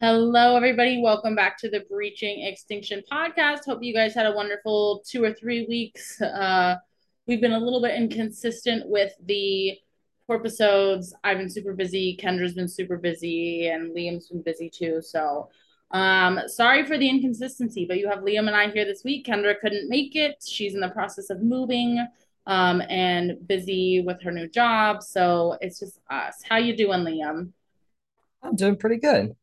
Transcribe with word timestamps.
Hello, 0.00 0.56
everybody. 0.56 1.00
Welcome 1.02 1.34
back 1.34 1.58
to 1.58 1.70
the 1.70 1.80
Breaching 1.90 2.44
Extinction 2.44 3.02
podcast. 3.10 3.64
Hope 3.64 3.82
you 3.82 3.94
guys 3.94 4.14
had 4.14 4.26
a 4.26 4.32
wonderful 4.32 5.02
two 5.06 5.24
or 5.24 5.32
three 5.32 5.66
weeks. 5.66 6.20
Uh, 6.20 6.76
we've 7.26 7.40
been 7.40 7.52
a 7.52 7.58
little 7.58 7.80
bit 7.80 7.94
inconsistent 7.94 8.88
with 8.88 9.12
the 9.24 9.78
episodes. 10.30 11.14
I've 11.24 11.38
been 11.38 11.50
super 11.50 11.72
busy. 11.72 12.18
Kendra's 12.20 12.54
been 12.54 12.68
super 12.68 12.96
busy, 12.96 13.68
and 13.68 13.94
Liam's 13.94 14.28
been 14.28 14.42
busy 14.42 14.70
too. 14.70 15.00
So, 15.00 15.48
um, 15.90 16.40
sorry 16.46 16.84
for 16.84 16.98
the 16.98 17.08
inconsistency, 17.08 17.86
but 17.86 17.98
you 17.98 18.08
have 18.08 18.20
Liam 18.20 18.46
and 18.46 18.56
I 18.56 18.70
here 18.70 18.84
this 18.84 19.04
week. 19.04 19.26
Kendra 19.26 19.58
couldn't 19.58 19.88
make 19.88 20.16
it. 20.16 20.44
She's 20.46 20.74
in 20.74 20.80
the 20.80 20.90
process 20.90 21.30
of 21.30 21.42
moving 21.42 22.06
um, 22.46 22.82
and 22.88 23.46
busy 23.46 24.02
with 24.04 24.20
her 24.22 24.32
new 24.32 24.48
job. 24.48 25.02
So 25.02 25.56
it's 25.60 25.78
just 25.78 25.98
us. 26.10 26.42
How 26.48 26.56
you 26.56 26.76
doing, 26.76 27.00
Liam? 27.00 27.52
I'm 28.44 28.56
doing 28.56 28.76
pretty 28.76 28.98
good. 28.98 29.34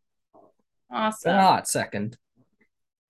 Awesome. 0.91 1.35
A 1.35 1.41
hot 1.41 1.67
second. 1.67 2.17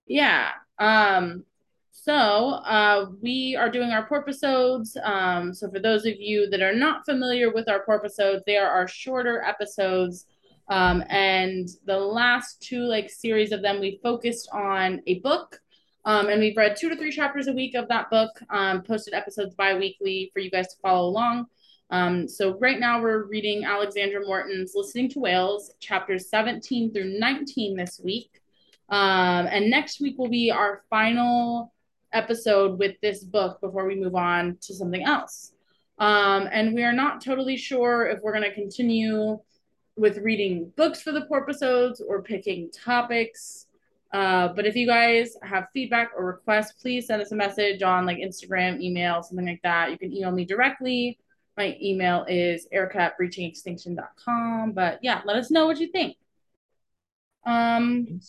Yeah. 0.08 0.52
Um, 0.80 1.44
so 1.92 2.14
uh, 2.14 3.10
we 3.22 3.56
are 3.56 3.70
doing 3.70 3.92
our 3.92 4.08
episodes. 4.12 4.98
Um, 5.04 5.54
so 5.54 5.70
for 5.70 5.80
those 5.80 6.06
of 6.06 6.16
you 6.18 6.50
that 6.50 6.62
are 6.62 6.74
not 6.74 7.06
familiar 7.06 7.54
with 7.54 7.70
our 7.70 7.84
episodes, 7.94 8.44
they 8.48 8.58
are 8.58 8.70
our 8.70 8.88
shorter 8.88 9.44
episodes. 9.44 10.26
Um, 10.70 11.04
and 11.10 11.68
the 11.86 11.98
last 11.98 12.62
two 12.62 12.84
like 12.84 13.10
series 13.10 13.52
of 13.52 13.62
them, 13.62 13.80
we 13.80 14.00
focused 14.02 14.50
on 14.54 15.02
a 15.08 15.20
book. 15.20 15.60
Um, 16.06 16.30
and 16.30 16.40
we've 16.40 16.58
read 16.58 16.76
two 16.76 16.90
to 16.90 16.96
three 16.96 17.12
chapters 17.12 17.48
a 17.48 17.54
week 17.54 17.76
of 17.76 17.88
that 17.90 18.10
book, 18.10 18.32
um, 18.50 18.82
posted 18.82 19.14
episodes 19.14 19.54
bi-weekly 19.54 20.32
for 20.34 20.40
you 20.40 20.50
guys 20.50 20.68
to 20.70 20.80
follow 20.82 21.08
along. 21.08 21.46
Um, 21.92 22.28
so 22.28 22.58
right 22.60 22.80
now 22.80 23.02
we're 23.02 23.26
reading 23.26 23.66
Alexandra 23.66 24.26
Morton's 24.26 24.72
Listening 24.76 25.10
to 25.10 25.20
Whales, 25.20 25.74
chapters 25.82 26.30
17 26.30 26.94
through 26.94 27.20
19 27.20 27.76
this 27.76 28.00
week. 28.02 28.42
Um, 28.88 29.48
and 29.48 29.70
next 29.70 30.00
week 30.00 30.18
will 30.18 30.30
be 30.30 30.52
our 30.52 30.84
final 30.90 31.74
episode 32.14 32.80
with 32.80 32.96
this 33.02 33.24
book 33.24 33.60
before 33.60 33.86
we 33.86 33.96
move 33.96 34.16
on 34.16 34.58
to 34.62 34.74
something 34.74 35.04
else. 35.04 35.54
Um, 35.98 36.48
and 36.52 36.74
we 36.74 36.84
are 36.84 36.94
not 36.94 37.24
totally 37.24 37.58
sure 37.58 38.08
if 38.08 38.22
we're 38.22 38.34
going 38.34 38.50
to 38.50 38.56
continue 38.56 39.38
with 39.98 40.18
reading 40.20 40.72
books 40.78 41.02
for 41.02 41.12
the 41.12 41.28
episodes 41.36 42.02
or 42.02 42.24
picking 42.24 42.72
topics. 42.72 43.68
Uh, 44.14 44.48
but 44.50 44.66
if 44.66 44.76
you 44.76 44.88
guys 44.88 45.36
have 45.44 45.68
feedback 45.74 46.12
or 46.18 46.26
requests, 46.26 46.72
please 46.82 47.08
send 47.08 47.22
us 47.22 47.34
a 47.34 47.36
message 47.36 47.82
on 47.82 48.06
like 48.06 48.18
Instagram, 48.18 48.82
email, 48.82 49.22
something 49.24 49.46
like 49.46 49.62
that. 49.64 49.92
You 49.92 49.98
can 49.98 50.14
email 50.14 50.32
me 50.32 50.46
directly. 50.46 51.18
My 51.62 51.78
email 51.80 52.26
is 52.28 52.68
erica 52.72 53.02
at 53.02 53.20
breachingextinction.com. 53.20 54.72
But 54.72 54.98
yeah, 55.04 55.22
let 55.26 55.36
us 55.36 55.52
know 55.52 55.68
what 55.68 55.80
you 55.80 55.92
think. 55.92 56.18
Um, 57.46 58.20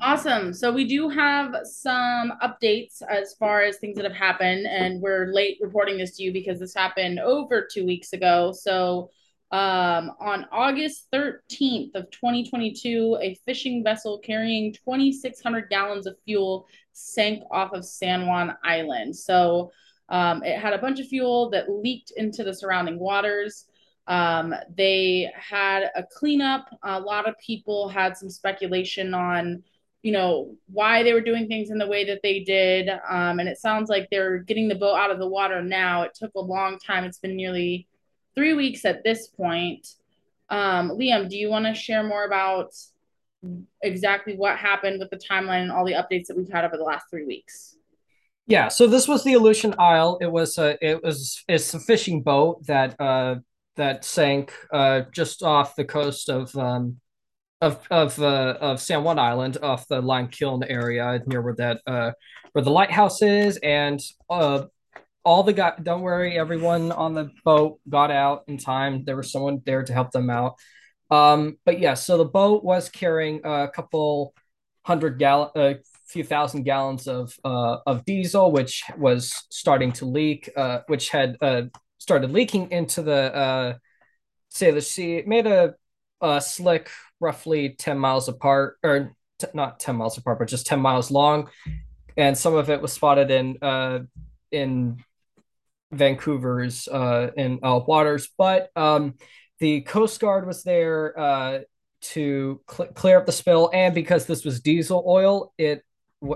awesome. 0.00 0.52
So 0.52 0.72
we 0.72 0.84
do 0.84 1.08
have 1.08 1.54
some 1.62 2.32
updates 2.42 3.00
as 3.08 3.34
far 3.34 3.62
as 3.62 3.76
things 3.76 3.94
that 3.94 4.04
have 4.04 4.12
happened, 4.12 4.66
and 4.66 5.00
we're 5.00 5.32
late 5.32 5.58
reporting 5.60 5.98
this 5.98 6.16
to 6.16 6.24
you 6.24 6.32
because 6.32 6.58
this 6.58 6.74
happened 6.74 7.20
over 7.20 7.64
two 7.72 7.86
weeks 7.86 8.12
ago. 8.12 8.50
So 8.50 9.10
um, 9.52 10.10
on 10.18 10.46
August 10.50 11.06
13th 11.12 11.94
of 11.94 12.10
2022, 12.10 13.18
a 13.22 13.36
fishing 13.46 13.84
vessel 13.84 14.18
carrying 14.18 14.72
2,600 14.72 15.70
gallons 15.70 16.08
of 16.08 16.16
fuel 16.24 16.66
sank 16.92 17.44
off 17.52 17.72
of 17.72 17.84
San 17.84 18.26
Juan 18.26 18.56
Island. 18.64 19.14
So 19.14 19.70
um, 20.08 20.42
it 20.42 20.58
had 20.58 20.72
a 20.72 20.78
bunch 20.78 21.00
of 21.00 21.06
fuel 21.06 21.50
that 21.50 21.70
leaked 21.70 22.12
into 22.16 22.44
the 22.44 22.54
surrounding 22.54 22.98
waters. 22.98 23.66
Um, 24.06 24.54
they 24.74 25.30
had 25.36 25.90
a 25.94 26.02
cleanup. 26.02 26.66
A 26.82 26.98
lot 26.98 27.28
of 27.28 27.38
people 27.38 27.88
had 27.88 28.16
some 28.16 28.30
speculation 28.30 29.12
on, 29.12 29.62
you 30.02 30.12
know, 30.12 30.56
why 30.72 31.02
they 31.02 31.12
were 31.12 31.20
doing 31.20 31.46
things 31.46 31.70
in 31.70 31.76
the 31.76 31.86
way 31.86 32.04
that 32.06 32.20
they 32.22 32.40
did. 32.40 32.88
Um, 32.88 33.38
and 33.38 33.48
it 33.48 33.58
sounds 33.58 33.90
like 33.90 34.08
they're 34.10 34.38
getting 34.38 34.68
the 34.68 34.74
boat 34.74 34.96
out 34.96 35.10
of 35.10 35.18
the 35.18 35.28
water 35.28 35.62
now. 35.62 36.02
It 36.02 36.14
took 36.14 36.34
a 36.34 36.40
long 36.40 36.78
time. 36.78 37.04
It's 37.04 37.18
been 37.18 37.36
nearly 37.36 37.86
three 38.34 38.54
weeks 38.54 38.86
at 38.86 39.04
this 39.04 39.26
point. 39.26 39.86
Um, 40.48 40.90
Liam, 40.90 41.28
do 41.28 41.36
you 41.36 41.50
want 41.50 41.66
to 41.66 41.74
share 41.74 42.02
more 42.02 42.24
about 42.24 42.72
exactly 43.82 44.36
what 44.36 44.56
happened 44.56 45.00
with 45.00 45.10
the 45.10 45.18
timeline 45.18 45.62
and 45.62 45.70
all 45.70 45.84
the 45.84 45.92
updates 45.92 46.26
that 46.28 46.36
we've 46.36 46.50
had 46.50 46.64
over 46.64 46.78
the 46.78 46.82
last 46.84 47.10
three 47.10 47.26
weeks? 47.26 47.77
Yeah, 48.48 48.68
so 48.68 48.86
this 48.86 49.06
was 49.06 49.24
the 49.24 49.34
Aleutian 49.34 49.74
Isle. 49.78 50.18
It 50.22 50.32
was 50.32 50.56
a 50.56 50.78
it 50.80 51.02
was 51.02 51.44
it's 51.48 51.74
a 51.74 51.78
fishing 51.78 52.22
boat 52.22 52.66
that 52.66 52.98
uh 52.98 53.36
that 53.76 54.04
sank 54.04 54.52
uh, 54.72 55.02
just 55.12 55.42
off 55.42 55.76
the 55.76 55.84
coast 55.84 56.30
of 56.30 56.54
um, 56.56 56.98
of 57.60 57.86
of 57.90 58.18
uh, 58.20 58.56
of 58.60 58.80
San 58.80 59.04
Juan 59.04 59.18
Island, 59.18 59.58
off 59.62 59.86
the 59.88 60.00
Lime 60.00 60.28
Limekiln 60.28 60.64
area 60.68 61.22
near 61.26 61.42
where 61.42 61.54
that 61.56 61.82
uh, 61.86 62.12
where 62.52 62.64
the 62.64 62.70
lighthouse 62.70 63.20
is, 63.20 63.58
and 63.58 64.00
uh, 64.30 64.64
all 65.24 65.42
the 65.42 65.52
guy. 65.52 65.74
Don't 65.82 66.00
worry, 66.00 66.38
everyone 66.38 66.90
on 66.90 67.14
the 67.14 67.30
boat 67.44 67.80
got 67.88 68.10
out 68.10 68.44
in 68.48 68.56
time. 68.56 69.04
There 69.04 69.16
was 69.16 69.30
someone 69.30 69.60
there 69.66 69.84
to 69.84 69.92
help 69.92 70.10
them 70.10 70.30
out. 70.30 70.54
Um, 71.10 71.58
but 71.66 71.80
yeah, 71.80 71.94
so 71.94 72.16
the 72.18 72.24
boat 72.24 72.64
was 72.64 72.88
carrying 72.88 73.42
a 73.44 73.68
couple 73.68 74.34
hundred 74.84 75.18
gallon, 75.18 75.50
a 75.54 75.76
few 76.08 76.24
thousand 76.24 76.62
gallons 76.62 77.06
of 77.06 77.34
uh, 77.44 77.78
of 77.86 78.04
diesel, 78.04 78.50
which 78.50 78.82
was 78.96 79.46
starting 79.50 79.92
to 79.92 80.06
leak, 80.06 80.50
uh, 80.56 80.80
which 80.86 81.10
had 81.10 81.36
uh, 81.40 81.62
started 81.98 82.32
leaking 82.32 82.70
into 82.70 83.02
the 83.02 83.34
uh, 83.34 83.74
Salish 84.52 84.84
Sea. 84.84 85.16
It 85.16 85.28
made 85.28 85.46
a, 85.46 85.74
a 86.20 86.40
slick 86.40 86.90
roughly 87.20 87.70
10 87.70 87.98
miles 87.98 88.28
apart, 88.28 88.78
or 88.82 89.14
t- 89.38 89.48
not 89.52 89.80
10 89.80 89.96
miles 89.96 90.16
apart, 90.16 90.38
but 90.38 90.48
just 90.48 90.66
10 90.66 90.80
miles 90.80 91.10
long. 91.10 91.50
And 92.16 92.36
some 92.36 92.54
of 92.54 92.70
it 92.70 92.80
was 92.80 92.92
spotted 92.92 93.30
in 93.30 93.58
uh, 93.60 94.00
in 94.50 95.04
Vancouver's 95.92 96.88
uh, 96.88 97.30
in 97.36 97.60
waters. 97.62 98.30
But 98.36 98.70
um, 98.74 99.14
the 99.58 99.82
Coast 99.82 100.20
Guard 100.20 100.46
was 100.46 100.62
there 100.62 101.66
to 102.00 102.60
cl- 102.70 102.92
clear 102.92 103.18
up 103.18 103.26
the 103.26 103.32
spill. 103.32 103.70
And 103.74 103.94
because 103.94 104.26
this 104.26 104.44
was 104.44 104.60
diesel 104.60 105.04
oil, 105.06 105.52
it 105.58 105.84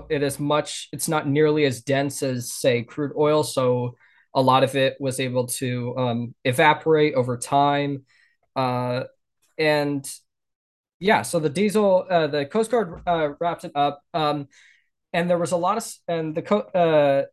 it 0.09 0.23
is 0.23 0.39
much 0.39 0.87
it's 0.93 1.09
not 1.09 1.27
nearly 1.27 1.65
as 1.65 1.81
dense 1.81 2.23
as 2.23 2.51
say 2.51 2.83
crude 2.83 3.11
oil 3.17 3.43
so 3.43 3.95
a 4.33 4.41
lot 4.41 4.63
of 4.63 4.75
it 4.75 4.97
was 4.99 5.19
able 5.19 5.47
to 5.47 5.95
um, 5.97 6.35
evaporate 6.43 7.13
over 7.13 7.37
time. 7.37 8.03
Uh, 8.55 9.03
and 9.57 10.09
yeah, 10.99 11.21
so 11.21 11.39
the 11.39 11.49
diesel, 11.49 12.05
uh, 12.09 12.27
the 12.27 12.45
Coast 12.45 12.71
Guard 12.71 13.01
uh, 13.05 13.29
wrapped 13.39 13.65
it 13.65 13.73
up. 13.75 14.01
Um, 14.13 14.47
and 15.11 15.29
there 15.29 15.37
was 15.37 15.51
a 15.51 15.57
lot 15.57 15.77
of, 15.77 15.93
and 16.07 16.33
the, 16.33 16.41
co- 16.41 16.59
uh, 16.59 17.23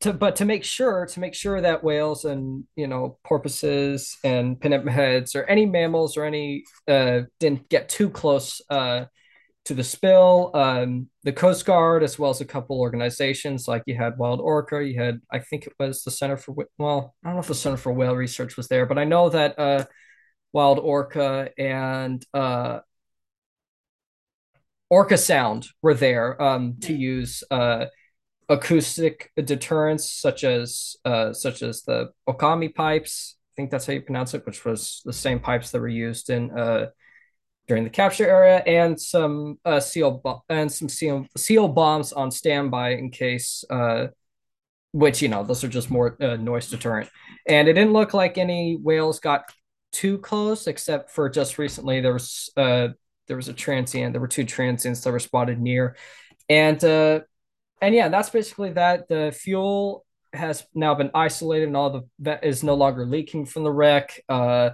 to, 0.00 0.12
but 0.12 0.36
to 0.36 0.44
make 0.44 0.64
sure, 0.64 1.06
to 1.06 1.20
make 1.20 1.34
sure 1.34 1.60
that 1.60 1.84
whales 1.84 2.24
and, 2.24 2.64
you 2.74 2.88
know, 2.88 3.18
porpoises 3.24 4.16
and 4.24 4.58
pinnipeds 4.58 5.36
or 5.36 5.44
any 5.44 5.64
mammals 5.64 6.16
or 6.16 6.24
any, 6.24 6.64
uh, 6.88 7.20
didn't 7.38 7.68
get 7.68 7.88
too 7.88 8.10
close, 8.10 8.60
uh, 8.68 9.04
to 9.66 9.74
the 9.74 9.84
spill. 9.84 10.50
Um, 10.54 11.08
the 11.24 11.32
Coast 11.32 11.66
Guard, 11.66 12.02
as 12.02 12.18
well 12.18 12.30
as 12.30 12.40
a 12.40 12.44
couple 12.44 12.80
organizations, 12.80 13.68
like 13.68 13.82
you 13.86 13.96
had 13.96 14.16
Wild 14.16 14.40
Orca, 14.40 14.82
you 14.82 15.00
had, 15.00 15.20
I 15.30 15.40
think 15.40 15.66
it 15.66 15.74
was 15.78 16.02
the 16.02 16.10
Center 16.10 16.36
for, 16.36 16.54
well, 16.78 17.14
I 17.22 17.28
don't 17.28 17.34
know 17.34 17.40
if 17.40 17.48
the 17.48 17.54
Center 17.54 17.76
for 17.76 17.92
Whale 17.92 18.16
Research 18.16 18.56
was 18.56 18.68
there, 18.68 18.86
but 18.86 18.98
I 18.98 19.04
know 19.04 19.28
that 19.28 19.58
uh, 19.58 19.84
Wild 20.52 20.78
Orca 20.78 21.50
and 21.58 22.24
uh, 22.32 22.80
Orca 24.88 25.18
Sound 25.18 25.66
were 25.82 25.94
there 25.94 26.40
um, 26.40 26.76
to 26.82 26.94
use 26.94 27.42
uh, 27.50 27.86
acoustic 28.48 29.30
deterrents, 29.36 30.10
such 30.10 30.44
as 30.44 30.96
uh, 31.04 31.32
such 31.32 31.62
as 31.62 31.82
the 31.82 32.10
oikomi 32.28 32.72
pipes. 32.72 33.36
I 33.52 33.52
think 33.56 33.70
that's 33.70 33.86
how 33.86 33.94
you 33.94 34.02
pronounce 34.02 34.34
it, 34.34 34.46
which 34.46 34.64
was 34.64 35.02
the 35.04 35.12
same 35.12 35.40
pipes 35.40 35.72
that 35.72 35.80
were 35.80 35.88
used 35.88 36.30
in 36.30 36.56
uh, 36.56 36.86
during 37.68 37.84
the 37.84 37.90
capture 37.90 38.28
area, 38.28 38.58
and 38.66 39.00
some 39.00 39.58
uh, 39.64 39.80
seal 39.80 40.20
bo- 40.22 40.44
and 40.48 40.70
some 40.70 40.88
seal 40.88 41.26
seal 41.36 41.68
bombs 41.68 42.12
on 42.12 42.30
standby 42.30 42.90
in 42.90 43.10
case. 43.10 43.64
Uh, 43.68 44.08
which 44.92 45.20
you 45.20 45.28
know 45.28 45.44
those 45.44 45.62
are 45.62 45.68
just 45.68 45.90
more 45.90 46.16
uh, 46.22 46.36
noise 46.36 46.70
deterrent, 46.70 47.10
and 47.46 47.68
it 47.68 47.74
didn't 47.74 47.92
look 47.92 48.14
like 48.14 48.38
any 48.38 48.76
whales 48.76 49.20
got 49.20 49.52
too 49.92 50.18
close, 50.18 50.66
except 50.66 51.10
for 51.10 51.28
just 51.28 51.58
recently 51.58 52.00
there 52.00 52.14
was 52.14 52.50
uh, 52.56 52.88
there 53.26 53.36
was 53.36 53.48
a 53.48 53.52
transient. 53.52 54.12
There 54.14 54.20
were 54.20 54.28
two 54.28 54.44
transients 54.44 55.00
that 55.02 55.12
were 55.12 55.18
spotted 55.18 55.60
near, 55.60 55.96
and 56.48 56.82
uh, 56.82 57.20
and 57.82 57.94
yeah, 57.94 58.08
that's 58.08 58.30
basically 58.30 58.72
that. 58.72 59.08
The 59.08 59.36
fuel 59.38 60.06
has 60.32 60.64
now 60.74 60.94
been 60.94 61.10
isolated, 61.14 61.66
and 61.66 61.76
all 61.76 61.90
the 61.90 62.02
that 62.20 62.44
is 62.44 62.62
no 62.62 62.74
longer 62.74 63.04
leaking 63.04 63.46
from 63.46 63.64
the 63.64 63.72
wreck. 63.72 64.22
Uh, 64.28 64.70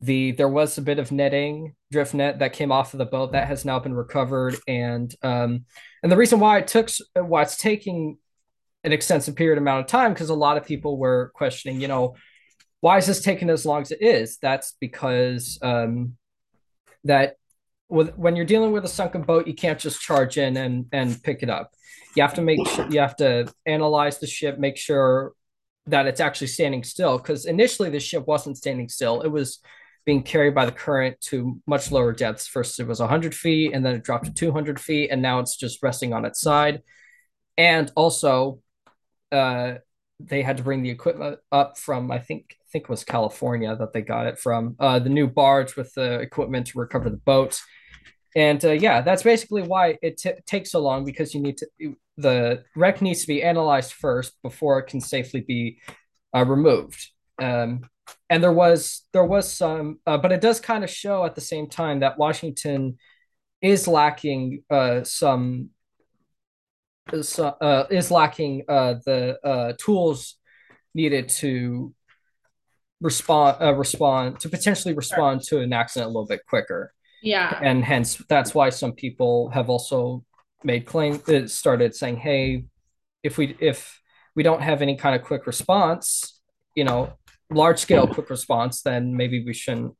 the 0.00 0.32
there 0.32 0.48
was 0.48 0.78
a 0.78 0.82
bit 0.82 0.98
of 0.98 1.10
netting 1.10 1.74
drift 1.90 2.14
net 2.14 2.38
that 2.40 2.52
came 2.52 2.70
off 2.70 2.92
of 2.94 2.98
the 2.98 3.06
boat 3.06 3.32
that 3.32 3.48
has 3.48 3.64
now 3.64 3.78
been 3.78 3.94
recovered 3.94 4.56
and 4.66 5.14
um 5.22 5.64
and 6.02 6.12
the 6.12 6.16
reason 6.16 6.38
why 6.38 6.58
it 6.58 6.66
took 6.66 6.90
why 7.14 7.42
it's 7.42 7.56
taking 7.56 8.18
an 8.84 8.92
extensive 8.92 9.34
period 9.34 9.58
amount 9.58 9.80
of 9.80 9.86
time 9.86 10.12
because 10.12 10.28
a 10.28 10.34
lot 10.34 10.56
of 10.56 10.66
people 10.66 10.98
were 10.98 11.32
questioning 11.34 11.80
you 11.80 11.88
know 11.88 12.14
why 12.80 12.98
is 12.98 13.06
this 13.06 13.22
taking 13.22 13.50
as 13.50 13.64
long 13.64 13.82
as 13.82 13.90
it 13.90 14.02
is 14.02 14.38
that's 14.38 14.76
because 14.80 15.58
um 15.62 16.14
that 17.04 17.36
with 17.88 18.14
when 18.16 18.36
you're 18.36 18.44
dealing 18.44 18.72
with 18.72 18.84
a 18.84 18.88
sunken 18.88 19.22
boat, 19.22 19.46
you 19.46 19.54
can't 19.54 19.78
just 19.78 20.00
charge 20.00 20.38
in 20.38 20.56
and 20.56 20.86
and 20.92 21.22
pick 21.22 21.42
it 21.42 21.50
up. 21.50 21.72
You 22.14 22.22
have 22.22 22.34
to 22.34 22.42
make 22.42 22.66
sure 22.68 22.88
you 22.90 23.00
have 23.00 23.16
to 23.16 23.52
analyze 23.66 24.18
the 24.18 24.26
ship, 24.26 24.58
make 24.58 24.76
sure 24.76 25.32
that 25.86 26.06
it's 26.06 26.20
actually 26.20 26.48
standing 26.48 26.84
still. 26.84 27.16
Because 27.18 27.46
initially 27.46 27.90
the 27.90 28.00
ship 28.00 28.26
wasn't 28.26 28.58
standing 28.58 28.88
still; 28.88 29.22
it 29.22 29.28
was 29.28 29.60
being 30.08 30.22
carried 30.22 30.54
by 30.54 30.64
the 30.64 30.72
current 30.72 31.20
to 31.20 31.60
much 31.66 31.92
lower 31.92 32.12
depths. 32.12 32.46
First, 32.46 32.80
it 32.80 32.86
was 32.86 32.98
100 32.98 33.34
feet, 33.34 33.74
and 33.74 33.84
then 33.84 33.94
it 33.94 34.02
dropped 34.02 34.24
to 34.24 34.32
200 34.32 34.80
feet, 34.80 35.10
and 35.10 35.20
now 35.20 35.38
it's 35.38 35.54
just 35.54 35.82
resting 35.82 36.14
on 36.14 36.24
its 36.24 36.40
side. 36.40 36.80
And 37.58 37.92
also, 37.94 38.62
uh, 39.30 39.74
they 40.18 40.40
had 40.40 40.56
to 40.56 40.62
bring 40.62 40.82
the 40.82 40.88
equipment 40.88 41.40
up 41.52 41.76
from 41.76 42.10
I 42.10 42.20
think 42.20 42.56
I 42.58 42.64
think 42.72 42.84
it 42.84 42.88
was 42.88 43.04
California 43.04 43.76
that 43.76 43.92
they 43.92 44.00
got 44.00 44.26
it 44.26 44.38
from 44.38 44.76
uh, 44.80 44.98
the 44.98 45.10
new 45.10 45.26
barge 45.26 45.76
with 45.76 45.92
the 45.92 46.20
equipment 46.20 46.68
to 46.68 46.78
recover 46.78 47.10
the 47.10 47.18
boat 47.18 47.60
and 48.34 48.64
uh, 48.64 48.72
yeah, 48.72 49.00
that's 49.00 49.22
basically 49.22 49.62
why 49.62 49.96
it 50.02 50.16
t- 50.18 50.32
takes 50.46 50.72
so 50.72 50.80
long 50.80 51.04
because 51.04 51.34
you 51.34 51.40
need 51.40 51.58
to 51.58 51.96
the 52.16 52.64
wreck 52.74 53.00
needs 53.00 53.20
to 53.22 53.26
be 53.26 53.42
analyzed 53.42 53.92
first 53.92 54.32
before 54.42 54.78
it 54.78 54.86
can 54.86 55.00
safely 55.00 55.40
be 55.40 55.80
uh, 56.34 56.44
removed. 56.44 57.10
Um, 57.40 57.82
and 58.30 58.42
there 58.42 58.52
was 58.52 59.06
there 59.12 59.24
was 59.24 59.52
some, 59.52 59.98
uh, 60.06 60.18
but 60.18 60.32
it 60.32 60.40
does 60.40 60.60
kind 60.60 60.84
of 60.84 60.90
show 60.90 61.24
at 61.24 61.34
the 61.34 61.40
same 61.40 61.68
time 61.68 62.00
that 62.00 62.18
Washington 62.18 62.98
is 63.60 63.88
lacking 63.88 64.62
uh, 64.70 65.02
some 65.04 65.70
is, 67.12 67.38
uh, 67.38 67.86
is 67.90 68.10
lacking 68.10 68.64
uh, 68.68 68.94
the 69.04 69.38
uh, 69.44 69.72
tools 69.78 70.36
needed 70.94 71.28
to 71.28 71.94
respond 73.00 73.56
uh, 73.62 73.74
respond 73.74 74.40
to 74.40 74.48
potentially 74.48 74.94
respond 74.94 75.42
to 75.42 75.60
an 75.60 75.72
accident 75.72 76.06
a 76.06 76.08
little 76.08 76.26
bit 76.26 76.44
quicker. 76.46 76.92
Yeah. 77.22 77.58
And 77.62 77.84
hence 77.84 78.16
that's 78.28 78.54
why 78.54 78.70
some 78.70 78.92
people 78.92 79.50
have 79.50 79.70
also 79.70 80.24
made 80.64 80.86
claim 80.86 81.20
it 81.26 81.50
started 81.50 81.94
saying, 81.94 82.16
hey, 82.16 82.64
if 83.22 83.38
we 83.38 83.56
if 83.60 84.00
we 84.34 84.42
don't 84.42 84.62
have 84.62 84.82
any 84.82 84.96
kind 84.96 85.16
of 85.16 85.22
quick 85.22 85.46
response, 85.46 86.40
you 86.74 86.84
know, 86.84 87.12
large 87.50 87.78
scale 87.78 88.06
quick 88.06 88.30
response, 88.30 88.82
then 88.82 89.16
maybe 89.16 89.44
we 89.44 89.54
shouldn't. 89.54 89.94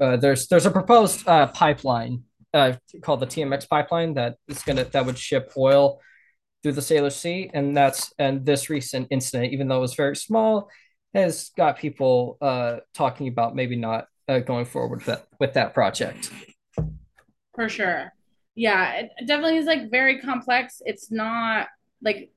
Uh, 0.00 0.16
there's 0.16 0.48
there's 0.48 0.66
a 0.66 0.70
proposed 0.70 1.26
uh, 1.28 1.46
pipeline 1.48 2.24
uh, 2.54 2.74
called 3.02 3.20
the 3.20 3.26
TMX 3.26 3.68
pipeline 3.68 4.14
that 4.14 4.36
is 4.48 4.62
gonna 4.62 4.84
that 4.84 5.06
would 5.06 5.18
ship 5.18 5.52
oil 5.56 6.00
through 6.62 6.72
the 6.72 6.80
Salish 6.80 7.12
Sea, 7.12 7.50
and 7.52 7.76
that's 7.76 8.12
and 8.18 8.46
this 8.46 8.70
recent 8.70 9.08
incident, 9.10 9.52
even 9.52 9.68
though 9.68 9.78
it 9.78 9.80
was 9.80 9.94
very 9.94 10.16
small, 10.16 10.70
has 11.14 11.50
got 11.56 11.78
people 11.78 12.38
uh, 12.40 12.78
talking 12.94 13.28
about 13.28 13.54
maybe 13.54 13.76
not 13.76 14.06
uh, 14.28 14.38
going 14.38 14.64
forward 14.64 14.98
with 14.98 15.06
that, 15.06 15.26
with 15.38 15.54
that 15.54 15.74
project. 15.74 16.30
For 17.54 17.68
sure. 17.68 18.12
Yeah, 18.54 18.92
it 18.92 19.10
definitely 19.26 19.58
is 19.58 19.66
like 19.66 19.90
very 19.90 20.20
complex. 20.20 20.80
It's 20.84 21.10
not 21.10 21.68
like 22.02 22.30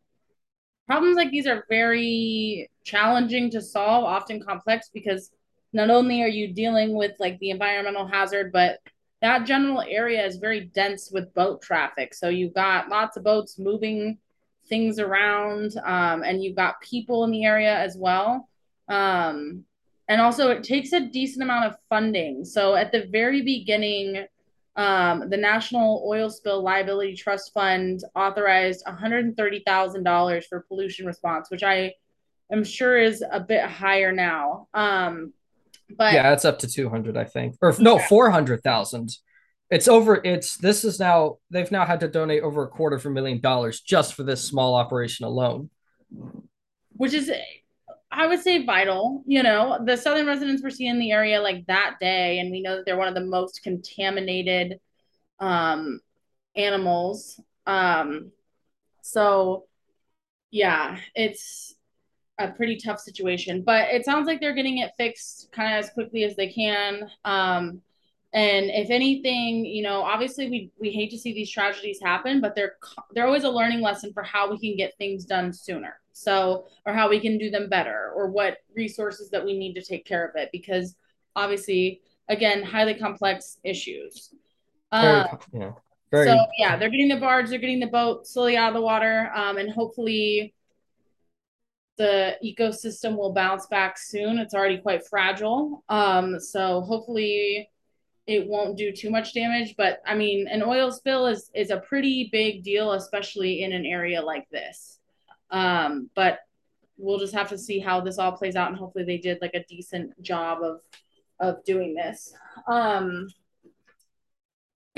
problems 0.88 1.16
like 1.16 1.32
these 1.32 1.48
are 1.48 1.66
very 1.70 2.70
challenging 2.84 3.50
to 3.52 3.62
solve, 3.62 4.04
often 4.04 4.44
complex 4.44 4.90
because 4.94 5.32
not 5.74 5.90
only 5.90 6.22
are 6.22 6.28
you 6.28 6.54
dealing 6.54 6.96
with 6.96 7.14
like 7.20 7.38
the 7.40 7.50
environmental 7.50 8.08
hazard, 8.08 8.52
but 8.52 8.80
that 9.22 9.46
general 9.46 9.82
area 9.82 10.26
is 10.26 10.38
very 10.38 10.66
dense 10.74 11.10
with 11.12 11.34
boat 11.34 11.62
traffic. 11.62 12.14
So 12.14 12.30
you've 12.30 12.54
got 12.54 12.90
lots 12.90 13.18
of 13.18 13.24
boats 13.24 13.58
moving 13.58 14.20
things 14.68 15.00
around, 15.00 15.76
um, 15.84 16.24
and 16.24 16.44
you've 16.44 16.56
got 16.56 16.82
people 16.82 17.24
in 17.24 17.32
the 17.32 17.46
area 17.46 17.76
as 17.76 17.98
well. 17.98 18.48
Um, 18.88 19.66
and 20.08 20.22
also 20.22 20.50
it 20.50 20.64
takes 20.64 20.94
a 20.94 21.08
decent 21.08 21.44
amount 21.44 21.66
of 21.66 21.78
funding. 21.90 22.46
So 22.46 22.76
at 22.76 22.92
the 22.92 23.08
very 23.12 23.42
beginning, 23.42 24.26
um, 24.76 25.30
the 25.30 25.38
National 25.38 26.04
Oil 26.06 26.30
Spill 26.30 26.62
Liability 26.62 27.16
Trust 27.16 27.54
Fund 27.54 28.02
authorized 28.14 28.86
$130,000 28.86 30.44
for 30.46 30.66
pollution 30.68 31.06
response, 31.06 31.50
which 31.50 31.64
I 31.64 31.94
am 32.52 32.64
sure 32.64 32.98
is 32.98 33.24
a 33.30 33.40
bit 33.40 33.64
higher 33.64 34.12
now. 34.12 34.68
Um, 34.74 35.34
but 35.98 36.14
yeah, 36.14 36.34
it's 36.34 36.46
up 36.46 36.60
to 36.60 36.68
200, 36.68 37.16
I 37.16 37.24
think, 37.24 37.56
or 37.62 37.74
no, 37.80 37.98
yeah. 37.98 38.08
400,000. 38.08 39.12
It's 39.72 39.88
over. 39.88 40.22
It's 40.24 40.58
this 40.58 40.84
is 40.84 41.00
now 41.00 41.38
they've 41.50 41.72
now 41.72 41.86
had 41.86 42.00
to 42.02 42.08
donate 42.08 42.44
over 42.44 42.64
a 42.64 42.68
quarter 42.68 42.98
of 42.98 43.06
a 43.06 43.10
million 43.10 43.40
dollars 43.40 43.82
just 43.82 44.14
for 44.14 44.24
this 44.24 44.44
small 44.44 44.76
operation 44.76 45.26
alone, 45.26 45.70
which 46.92 47.14
is 47.14 47.32
I 48.16 48.28
would 48.28 48.42
say 48.42 48.66
vital. 48.66 49.24
You 49.26 49.44
know, 49.44 49.80
the 49.84 49.98
southern 49.98 50.26
residents 50.26 50.64
were 50.64 50.70
seeing 50.70 51.00
the 51.00 51.12
area 51.12 51.42
like 51.42 51.66
that 51.68 51.98
day, 52.00 52.40
and 52.40 52.50
we 52.50 52.62
know 52.62 52.78
that 52.78 52.86
they're 52.86 52.98
one 52.98 53.10
of 53.10 53.14
the 53.14 53.26
most 53.26 53.62
contaminated 53.64 54.80
um, 55.40 56.00
animals. 56.56 57.40
Um, 57.68 58.32
so, 59.02 59.66
yeah, 60.50 60.98
it's 61.14 61.76
a 62.40 62.52
pretty 62.52 62.78
tough 62.78 63.00
situation, 63.00 63.64
but 63.64 63.90
it 63.90 64.06
sounds 64.06 64.28
like 64.28 64.40
they're 64.40 64.54
getting 64.56 64.78
it 64.80 64.92
fixed 64.98 65.52
kind 65.52 65.74
of 65.74 65.84
as 65.84 65.92
quickly 65.92 66.24
as 66.24 66.36
they 66.36 66.48
can. 66.48 67.10
Um, 67.26 67.82
and 68.34 68.66
if 68.70 68.90
anything, 68.90 69.66
you 69.66 69.84
know, 69.84 70.02
obviously 70.02 70.50
we 70.50 70.72
we 70.80 70.92
hate 70.92 71.12
to 71.12 71.18
see 71.18 71.34
these 71.34 71.52
tragedies 71.52 72.00
happen, 72.02 72.42
but 72.42 72.56
they're 72.56 72.76
they're 73.14 73.26
always 73.26 73.46
a 73.46 73.50
learning 73.50 73.82
lesson 73.82 74.12
for 74.14 74.24
how 74.24 74.50
we 74.50 74.60
can 74.60 74.76
get 74.76 74.98
things 74.98 75.26
done 75.26 75.54
sooner. 75.54 76.00
So, 76.18 76.68
or 76.86 76.94
how 76.94 77.10
we 77.10 77.20
can 77.20 77.38
do 77.38 77.50
them 77.50 77.68
better, 77.68 78.14
or 78.16 78.30
what 78.30 78.60
resources 78.74 79.30
that 79.32 79.44
we 79.44 79.58
need 79.58 79.74
to 79.74 79.84
take 79.84 80.06
care 80.06 80.26
of 80.26 80.38
it, 80.38 80.48
because 80.54 80.96
obviously, 81.36 82.00
again, 82.30 82.64
highly 82.64 82.94
complex 82.94 83.60
issues. 83.66 84.34
Very, 84.94 85.20
uh, 85.20 85.28
yeah. 85.52 85.72
Very... 86.12 86.28
So 86.28 86.38
yeah, 86.58 86.78
they're 86.78 86.90
getting 86.90 87.10
the 87.10 87.20
barge, 87.20 87.50
they're 87.50 87.60
getting 87.60 87.82
the 87.82 87.88
boat 87.88 88.26
slowly 88.28 88.56
out 88.56 88.70
of 88.70 88.76
the 88.76 88.82
water, 88.82 89.30
um, 89.36 89.58
and 89.58 89.70
hopefully 89.70 90.54
the 91.98 92.38
ecosystem 92.42 93.18
will 93.18 93.34
bounce 93.34 93.66
back 93.66 93.98
soon. 93.98 94.38
It's 94.38 94.54
already 94.54 94.78
quite 94.78 95.06
fragile. 95.06 95.84
Um, 95.90 96.40
so 96.40 96.80
hopefully 96.80 97.70
it 98.26 98.48
won't 98.48 98.78
do 98.78 98.94
too 98.94 99.10
much 99.10 99.34
damage. 99.34 99.76
But 99.78 100.02
I 100.06 100.16
mean, 100.16 100.48
an 100.48 100.64
oil 100.64 100.92
spill 100.92 101.28
is 101.28 101.52
is 101.54 101.72
a 101.72 101.82
pretty 101.82 102.30
big 102.32 102.64
deal, 102.64 102.94
especially 102.94 103.64
in 103.64 103.74
an 103.74 103.86
area 103.86 104.22
like 104.22 104.50
this. 104.50 104.95
Um, 105.52 106.10
but 106.16 106.40
we'll 106.98 107.20
just 107.20 107.36
have 107.36 107.50
to 107.50 107.58
see 107.58 107.80
how 107.80 108.02
this 108.02 108.18
all 108.18 108.32
plays 108.32 108.56
out, 108.56 108.70
and 108.70 108.78
hopefully 108.78 109.06
they 109.06 109.18
did 109.18 109.40
like 109.42 109.54
a 109.54 109.66
decent 109.66 110.22
job 110.22 110.60
of 110.62 110.82
of 111.40 111.64
doing 111.66 111.94
this. 111.94 112.34
Um, 112.68 113.28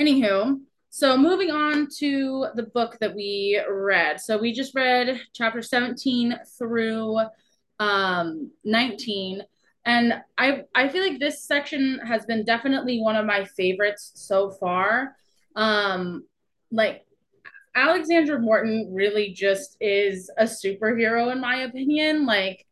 anywho, 0.00 0.60
so 0.90 1.16
moving 1.16 1.50
on 1.50 1.88
to 1.98 2.46
the 2.54 2.64
book 2.64 2.98
that 3.00 3.14
we 3.14 3.60
read. 3.68 4.20
So 4.20 4.38
we 4.38 4.52
just 4.52 4.74
read 4.74 5.20
chapter 5.34 5.62
17 5.62 6.38
through 6.58 7.18
um, 7.78 8.50
19. 8.64 9.42
And 9.84 10.14
I 10.36 10.64
I 10.74 10.88
feel 10.88 11.02
like 11.02 11.18
this 11.18 11.44
section 11.44 12.00
has 12.04 12.26
been 12.26 12.44
definitely 12.44 13.00
one 13.00 13.16
of 13.16 13.26
my 13.26 13.44
favorites 13.44 14.12
so 14.14 14.50
far. 14.50 15.16
Um, 15.56 16.24
like 16.70 17.06
Alexandra 17.74 18.38
Morton 18.38 18.88
really 18.92 19.32
just 19.32 19.76
is 19.80 20.30
a 20.38 20.44
superhero 20.44 21.32
in 21.32 21.40
my 21.40 21.62
opinion. 21.62 22.26
Like 22.26 22.66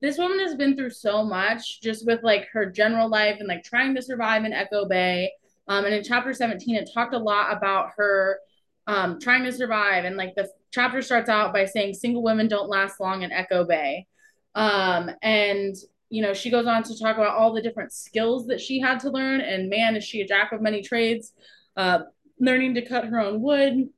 this 0.00 0.18
woman 0.18 0.38
has 0.40 0.54
been 0.54 0.76
through 0.76 0.90
so 0.90 1.24
much 1.24 1.80
just 1.80 2.06
with 2.06 2.22
like 2.22 2.48
her 2.52 2.66
general 2.66 3.08
life 3.08 3.36
and 3.38 3.48
like 3.48 3.62
trying 3.62 3.94
to 3.94 4.02
survive 4.02 4.44
in 4.44 4.52
Echo 4.52 4.86
Bay. 4.86 5.30
Um, 5.68 5.84
and 5.84 5.94
in 5.94 6.02
chapter 6.02 6.32
17, 6.32 6.74
it 6.74 6.90
talked 6.92 7.14
a 7.14 7.18
lot 7.18 7.56
about 7.56 7.90
her 7.96 8.40
um, 8.86 9.20
trying 9.20 9.44
to 9.44 9.52
survive. 9.52 10.04
And 10.04 10.16
like 10.16 10.34
the 10.34 10.48
chapter 10.72 11.02
starts 11.02 11.28
out 11.28 11.52
by 11.52 11.64
saying 11.66 11.94
single 11.94 12.22
women 12.22 12.48
don't 12.48 12.68
last 12.68 12.98
long 12.98 13.22
in 13.22 13.30
Echo 13.30 13.64
Bay. 13.64 14.06
Um, 14.54 15.10
and 15.22 15.76
you 16.08 16.22
know, 16.22 16.34
she 16.34 16.50
goes 16.50 16.66
on 16.66 16.82
to 16.82 16.98
talk 16.98 17.16
about 17.16 17.36
all 17.36 17.52
the 17.52 17.62
different 17.62 17.92
skills 17.92 18.48
that 18.48 18.60
she 18.60 18.80
had 18.80 18.98
to 19.00 19.10
learn. 19.10 19.40
And 19.40 19.70
man, 19.70 19.94
is 19.94 20.04
she 20.04 20.20
a 20.20 20.26
jack 20.26 20.50
of 20.52 20.60
many 20.60 20.82
trades, 20.82 21.32
uh, 21.76 22.00
learning 22.40 22.74
to 22.74 22.82
cut 22.84 23.04
her 23.04 23.20
own 23.20 23.40
wood, 23.40 23.88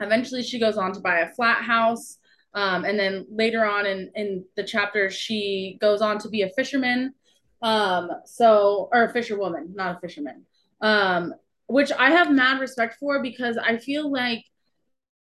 Eventually, 0.00 0.42
she 0.42 0.58
goes 0.58 0.76
on 0.76 0.92
to 0.92 1.00
buy 1.00 1.20
a 1.20 1.32
flat 1.34 1.62
house. 1.62 2.18
Um, 2.52 2.84
and 2.84 2.98
then 2.98 3.26
later 3.30 3.64
on 3.64 3.86
in, 3.86 4.10
in 4.14 4.44
the 4.56 4.64
chapter, 4.64 5.10
she 5.10 5.78
goes 5.80 6.02
on 6.02 6.18
to 6.18 6.28
be 6.28 6.42
a 6.42 6.50
fisherman. 6.50 7.14
Um, 7.62 8.10
so, 8.24 8.88
or 8.92 9.04
a 9.04 9.12
fisherwoman, 9.12 9.72
not 9.74 9.96
a 9.96 10.00
fisherman, 10.00 10.46
um, 10.80 11.34
which 11.66 11.92
I 11.92 12.10
have 12.10 12.32
mad 12.32 12.58
respect 12.58 12.96
for 12.98 13.22
because 13.22 13.58
I 13.58 13.76
feel 13.76 14.10
like 14.10 14.44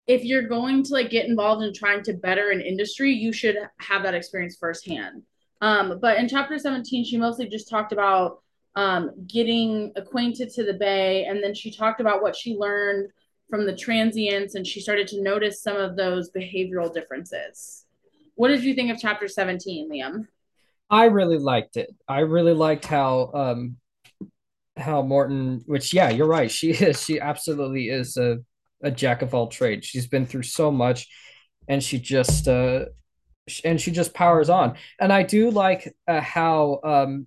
if 0.06 0.22
you're 0.24 0.46
going 0.46 0.82
to 0.84 0.92
like 0.92 1.10
get 1.10 1.26
involved 1.26 1.64
in 1.64 1.72
trying 1.72 2.02
to 2.04 2.12
better 2.12 2.50
an 2.50 2.60
industry, 2.60 3.12
you 3.12 3.32
should 3.32 3.56
have 3.78 4.02
that 4.02 4.14
experience 4.14 4.56
firsthand. 4.58 5.22
Um, 5.60 5.98
but 6.00 6.18
in 6.18 6.28
chapter 6.28 6.58
17, 6.58 7.04
she 7.04 7.16
mostly 7.16 7.48
just 7.48 7.68
talked 7.68 7.92
about 7.92 8.42
um, 8.76 9.10
getting 9.26 9.92
acquainted 9.96 10.50
to 10.50 10.64
the 10.64 10.74
bay. 10.74 11.24
And 11.24 11.42
then 11.42 11.54
she 11.54 11.70
talked 11.70 12.00
about 12.00 12.22
what 12.22 12.36
she 12.36 12.54
learned 12.54 13.10
from 13.48 13.66
the 13.66 13.76
transients 13.76 14.54
and 14.54 14.66
she 14.66 14.80
started 14.80 15.06
to 15.08 15.22
notice 15.22 15.62
some 15.62 15.76
of 15.76 15.96
those 15.96 16.30
behavioral 16.30 16.92
differences. 16.92 17.84
What 18.34 18.48
did 18.48 18.64
you 18.64 18.74
think 18.74 18.90
of 18.90 18.98
chapter 18.98 19.28
17, 19.28 19.90
Liam? 19.90 20.26
I 20.90 21.06
really 21.06 21.38
liked 21.38 21.76
it. 21.76 21.94
I 22.06 22.20
really 22.20 22.52
liked 22.52 22.84
how 22.84 23.30
um 23.34 23.76
how 24.76 25.02
Morton, 25.02 25.62
which 25.66 25.94
yeah, 25.94 26.10
you're 26.10 26.26
right. 26.26 26.50
She 26.50 26.70
is. 26.70 27.02
She 27.02 27.20
absolutely 27.20 27.88
is 27.88 28.16
a 28.16 28.38
a 28.82 28.90
jack 28.90 29.22
of 29.22 29.34
all 29.34 29.48
trades. 29.48 29.86
She's 29.86 30.06
been 30.06 30.26
through 30.26 30.44
so 30.44 30.70
much, 30.70 31.08
and 31.68 31.82
she 31.82 31.98
just 31.98 32.46
uh, 32.46 32.86
and 33.64 33.80
she 33.80 33.90
just 33.90 34.14
powers 34.14 34.50
on. 34.50 34.76
And 35.00 35.12
I 35.12 35.22
do 35.22 35.50
like 35.50 35.94
uh, 36.06 36.20
how 36.20 36.80
um, 36.84 37.26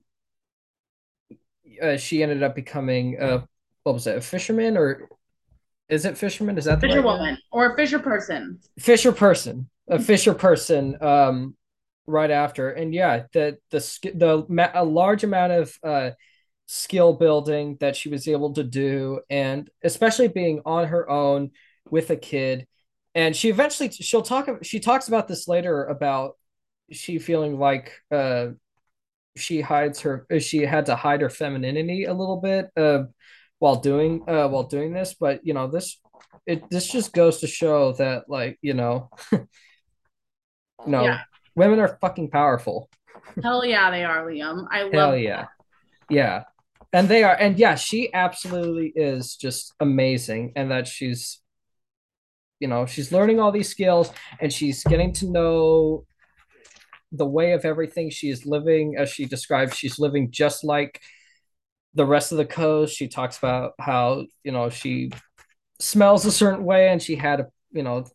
uh, 1.81 1.97
she 1.97 2.23
ended 2.23 2.43
up 2.43 2.55
becoming 2.55 3.19
uh, 3.19 3.41
what 3.83 3.93
was 3.93 4.07
it, 4.07 4.17
a 4.17 4.21
fisherman 4.21 4.77
or 4.77 5.09
is 5.89 6.05
it 6.05 6.17
fisherman? 6.17 6.57
Is 6.57 6.65
that 6.65 6.81
the 6.81 6.87
fisher 6.87 7.01
right 7.01 7.05
woman 7.05 7.37
or 7.51 7.75
fisher 7.75 7.99
person? 7.99 8.59
Fisher 8.79 9.11
person, 9.11 9.69
a 9.87 9.99
fisher 10.09 10.33
person. 10.33 11.01
Um, 11.01 11.55
right 12.07 12.31
after, 12.31 12.71
and 12.71 12.93
yeah, 12.93 13.23
the 13.33 13.57
the 13.71 13.79
the 14.13 14.71
a 14.73 14.83
large 14.83 15.23
amount 15.23 15.53
of 15.53 15.77
uh 15.83 16.11
skill 16.71 17.13
building 17.13 17.77
that 17.79 17.95
she 17.95 18.09
was 18.09 18.27
able 18.27 18.53
to 18.53 18.63
do 18.63 19.19
and 19.27 19.71
especially 19.83 20.27
being 20.27 20.61
on 20.67 20.85
her 20.85 21.09
own 21.09 21.49
with 21.89 22.11
a 22.11 22.15
kid 22.15 22.67
and 23.15 23.35
she 23.35 23.49
eventually 23.49 23.89
she'll 23.89 24.21
talk 24.21 24.47
she 24.61 24.79
talks 24.79 25.07
about 25.07 25.27
this 25.27 25.47
later 25.47 25.85
about 25.85 26.37
she 26.91 27.17
feeling 27.17 27.57
like 27.57 27.93
uh 28.11 28.49
she 29.35 29.61
hides 29.61 30.01
her 30.01 30.27
she 30.39 30.59
had 30.59 30.85
to 30.85 30.95
hide 30.95 31.21
her 31.21 31.29
femininity 31.31 32.03
a 32.03 32.13
little 32.13 32.37
bit 32.39 32.69
uh 32.77 33.01
while 33.59 33.75
doing 33.75 34.23
uh 34.27 34.47
while 34.47 34.63
doing 34.63 34.93
this 34.93 35.13
but 35.13 35.45
you 35.45 35.53
know 35.53 35.67
this 35.67 35.99
it 36.45 36.67
this 36.69 36.87
just 36.87 37.13
goes 37.13 37.39
to 37.39 37.47
show 37.47 37.93
that 37.93 38.23
like 38.27 38.57
you 38.61 38.73
know 38.73 39.09
know 40.87 41.03
yeah. 41.03 41.21
women 41.55 41.79
are 41.79 41.97
fucking 42.01 42.29
powerful. 42.29 42.89
Hell 43.43 43.63
yeah 43.63 43.91
they 43.91 44.03
are 44.03 44.25
liam. 44.25 44.65
I 44.71 44.83
love 44.83 44.93
hell 44.93 45.17
yeah 45.17 45.41
that. 45.41 45.49
yeah. 46.09 46.43
And 46.91 47.07
they 47.07 47.23
are 47.23 47.35
and 47.35 47.57
yeah 47.59 47.75
she 47.75 48.11
absolutely 48.13 48.91
is 48.95 49.35
just 49.35 49.73
amazing 49.79 50.53
and 50.55 50.71
that 50.71 50.87
she's 50.87 51.39
you 52.59 52.67
know 52.67 52.85
she's 52.87 53.11
learning 53.11 53.39
all 53.39 53.51
these 53.51 53.69
skills 53.69 54.11
and 54.41 54.51
she's 54.51 54.83
getting 54.83 55.13
to 55.13 55.29
know 55.29 56.05
the 57.11 57.27
way 57.27 57.53
of 57.53 57.65
everything. 57.65 58.09
She's 58.09 58.45
living 58.45 58.95
as 58.97 59.09
she 59.09 59.25
describes 59.25 59.75
she's 59.75 59.99
living 59.99 60.31
just 60.31 60.63
like 60.63 60.99
the 61.93 62.05
rest 62.05 62.31
of 62.31 62.37
the 62.37 62.45
coast. 62.45 62.95
She 62.95 63.07
talks 63.07 63.37
about 63.37 63.73
how 63.79 64.25
you 64.43 64.51
know 64.51 64.69
she 64.69 65.11
smells 65.79 66.25
a 66.25 66.31
certain 66.31 66.65
way 66.65 66.89
and 66.89 67.01
she 67.01 67.15
had 67.15 67.39
a 67.39 67.47
you 67.71 67.83
know 67.83 68.05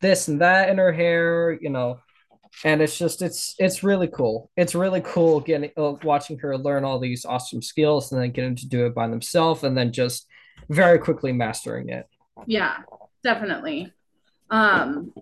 this 0.00 0.28
and 0.28 0.40
that 0.40 0.68
in 0.68 0.78
her 0.78 0.92
hair 0.92 1.52
you 1.60 1.70
know. 1.70 2.00
And 2.64 2.80
it's 2.80 2.96
just 2.96 3.20
it's 3.20 3.56
it's 3.58 3.82
really 3.82 4.06
cool. 4.06 4.50
It's 4.56 4.76
really 4.76 5.00
cool 5.00 5.40
getting 5.40 5.70
uh, 5.76 5.94
watching 6.04 6.38
her 6.38 6.56
learn 6.56 6.84
all 6.84 7.00
these 7.00 7.24
awesome 7.24 7.62
skills 7.62 8.12
and 8.12 8.22
then 8.22 8.30
getting 8.30 8.54
to 8.56 8.68
do 8.68 8.86
it 8.86 8.94
by 8.94 9.08
themselves 9.08 9.64
and 9.64 9.76
then 9.76 9.92
just 9.92 10.26
very 10.68 10.98
quickly 10.98 11.32
mastering 11.32 11.88
it. 11.88 12.06
Yeah 12.46 12.76
definitely. 13.24 13.92
Um 14.50 15.12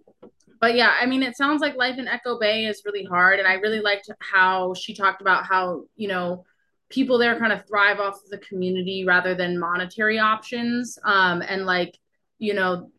but 0.62 0.76
yeah 0.76 0.94
i 1.00 1.04
mean 1.04 1.22
it 1.22 1.36
sounds 1.36 1.60
like 1.60 1.74
life 1.74 1.98
in 1.98 2.08
echo 2.08 2.38
bay 2.38 2.64
is 2.64 2.82
really 2.86 3.04
hard 3.04 3.38
and 3.38 3.48
i 3.48 3.54
really 3.54 3.80
liked 3.80 4.08
how 4.20 4.72
she 4.74 4.94
talked 4.94 5.20
about 5.20 5.44
how 5.44 5.82
you 5.96 6.08
know 6.08 6.44
people 6.92 7.18
there 7.18 7.38
kind 7.38 7.52
of 7.52 7.66
thrive 7.66 7.98
off 7.98 8.16
of 8.22 8.30
the 8.30 8.38
community 8.38 9.04
rather 9.06 9.34
than 9.34 9.58
monetary 9.58 10.18
options 10.18 10.98
um 11.04 11.42
and 11.42 11.66
like 11.66 11.98
you 12.38 12.54
know 12.54 12.90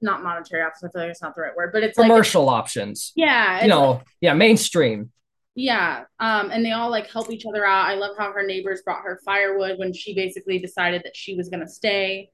not 0.00 0.22
monetary 0.22 0.62
options. 0.62 0.90
I 0.90 0.92
feel 0.92 1.02
like 1.02 1.10
it's 1.10 1.22
not 1.22 1.34
the 1.34 1.42
right 1.42 1.56
word, 1.56 1.70
but 1.72 1.82
it's 1.82 1.98
commercial 1.98 2.44
like, 2.44 2.54
options. 2.54 3.12
Yeah, 3.14 3.62
you 3.62 3.68
know, 3.68 3.90
like, 3.92 4.06
yeah, 4.20 4.34
mainstream. 4.34 5.10
Yeah, 5.54 6.04
um, 6.20 6.50
and 6.50 6.64
they 6.64 6.72
all 6.72 6.90
like 6.90 7.10
help 7.10 7.30
each 7.30 7.46
other 7.46 7.64
out. 7.64 7.86
I 7.86 7.94
love 7.94 8.16
how 8.18 8.32
her 8.32 8.44
neighbors 8.44 8.82
brought 8.82 9.02
her 9.02 9.20
firewood 9.24 9.78
when 9.78 9.92
she 9.92 10.14
basically 10.14 10.58
decided 10.58 11.02
that 11.04 11.16
she 11.16 11.34
was 11.34 11.48
gonna 11.48 11.68
stay. 11.68 12.30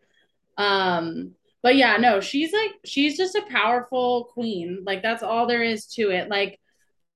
Um, 0.58 1.32
but 1.62 1.76
yeah, 1.76 1.96
no, 1.99 2.20
she's 2.20 2.52
like 2.52 2.72
she's 2.84 3.16
just 3.16 3.37
a 3.37 3.46
powerful 3.49 4.30
queen. 4.32 4.82
Like 4.84 5.02
that's 5.02 5.22
all 5.22 5.46
there 5.46 5.62
is 5.62 5.87
to 5.94 6.11
it. 6.11 6.28
Like 6.28 6.58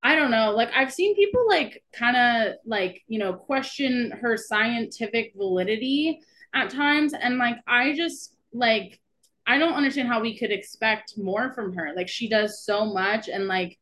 I 0.07 0.15
don't 0.15 0.31
know. 0.31 0.53
Like 0.53 0.71
I've 0.73 0.93
seen 0.93 1.17
people 1.17 1.49
like 1.49 1.83
kind 1.93 2.17
of 2.17 2.55
like, 2.65 3.03
you 3.09 3.19
know, 3.19 3.33
question 3.33 4.13
her 4.21 4.37
scientific 4.37 5.33
validity 5.37 6.21
at 6.55 6.71
times 6.71 7.13
and 7.13 7.39
like 7.39 7.57
I 7.67 7.93
just 7.93 8.37
like 8.53 9.01
I 9.49 9.59
don't 9.59 9.75
understand 9.75 10.07
how 10.07 10.21
we 10.21 10.39
could 10.39 10.53
expect 10.53 11.19
more 11.19 11.53
from 11.55 11.75
her. 11.75 11.93
Like 11.97 12.09
she 12.09 12.29
does 12.29 12.65
so 12.65 12.85
much 12.85 13.27
and 13.27 13.49
like 13.49 13.81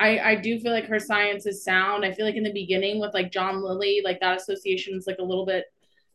I 0.00 0.18
I 0.18 0.34
do 0.36 0.58
feel 0.58 0.72
like 0.72 0.86
her 0.86 0.98
science 0.98 1.44
is 1.44 1.62
sound. 1.62 2.06
I 2.06 2.12
feel 2.12 2.24
like 2.24 2.36
in 2.36 2.44
the 2.44 2.54
beginning 2.54 2.98
with 2.98 3.12
like 3.12 3.30
John 3.30 3.62
Lilly, 3.62 4.00
like 4.02 4.18
that 4.20 4.40
association 4.40 4.96
is 4.96 5.06
like 5.06 5.18
a 5.18 5.24
little 5.24 5.44
bit 5.44 5.66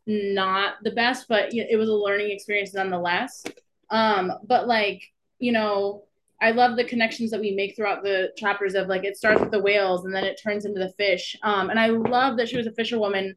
not 0.07 0.77
the 0.83 0.89
best, 0.89 1.27
but 1.29 1.53
it 1.53 1.77
was 1.77 1.87
a 1.87 1.93
learning 1.93 2.31
experience 2.31 2.73
nonetheless. 2.73 3.43
Um, 3.91 4.33
but 4.43 4.67
like, 4.67 5.03
you 5.37 5.51
know, 5.51 6.05
I 6.41 6.51
love 6.51 6.75
the 6.75 6.83
connections 6.83 7.31
that 7.31 7.39
we 7.39 7.51
make 7.51 7.75
throughout 7.75 8.03
the 8.03 8.31
chapters 8.35 8.73
of 8.73 8.87
like 8.87 9.03
it 9.03 9.15
starts 9.15 9.41
with 9.41 9.51
the 9.51 9.61
whales 9.61 10.05
and 10.05 10.13
then 10.13 10.23
it 10.23 10.41
turns 10.41 10.65
into 10.65 10.79
the 10.79 10.93
fish. 10.93 11.35
Um, 11.43 11.69
and 11.69 11.79
I 11.79 11.87
love 11.87 12.37
that 12.37 12.49
she 12.49 12.57
was 12.57 12.67
a 12.67 12.71
fisherwoman 12.71 13.35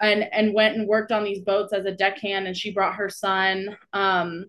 and 0.00 0.24
and 0.32 0.52
went 0.52 0.76
and 0.76 0.88
worked 0.88 1.12
on 1.12 1.24
these 1.24 1.40
boats 1.40 1.72
as 1.72 1.86
a 1.86 1.92
deckhand 1.92 2.46
and 2.46 2.56
she 2.56 2.72
brought 2.72 2.96
her 2.96 3.08
son. 3.08 3.76
Um, 3.92 4.46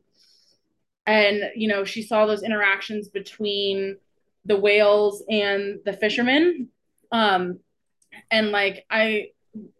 and 1.07 1.51
you 1.55 1.67
know 1.67 1.85
she 1.85 2.03
saw 2.03 2.25
those 2.25 2.43
interactions 2.43 3.07
between 3.07 3.97
the 4.45 4.57
whales 4.57 5.23
and 5.29 5.79
the 5.85 5.93
fishermen 5.93 6.67
um 7.11 7.59
and 8.29 8.51
like 8.51 8.85
i 8.91 9.27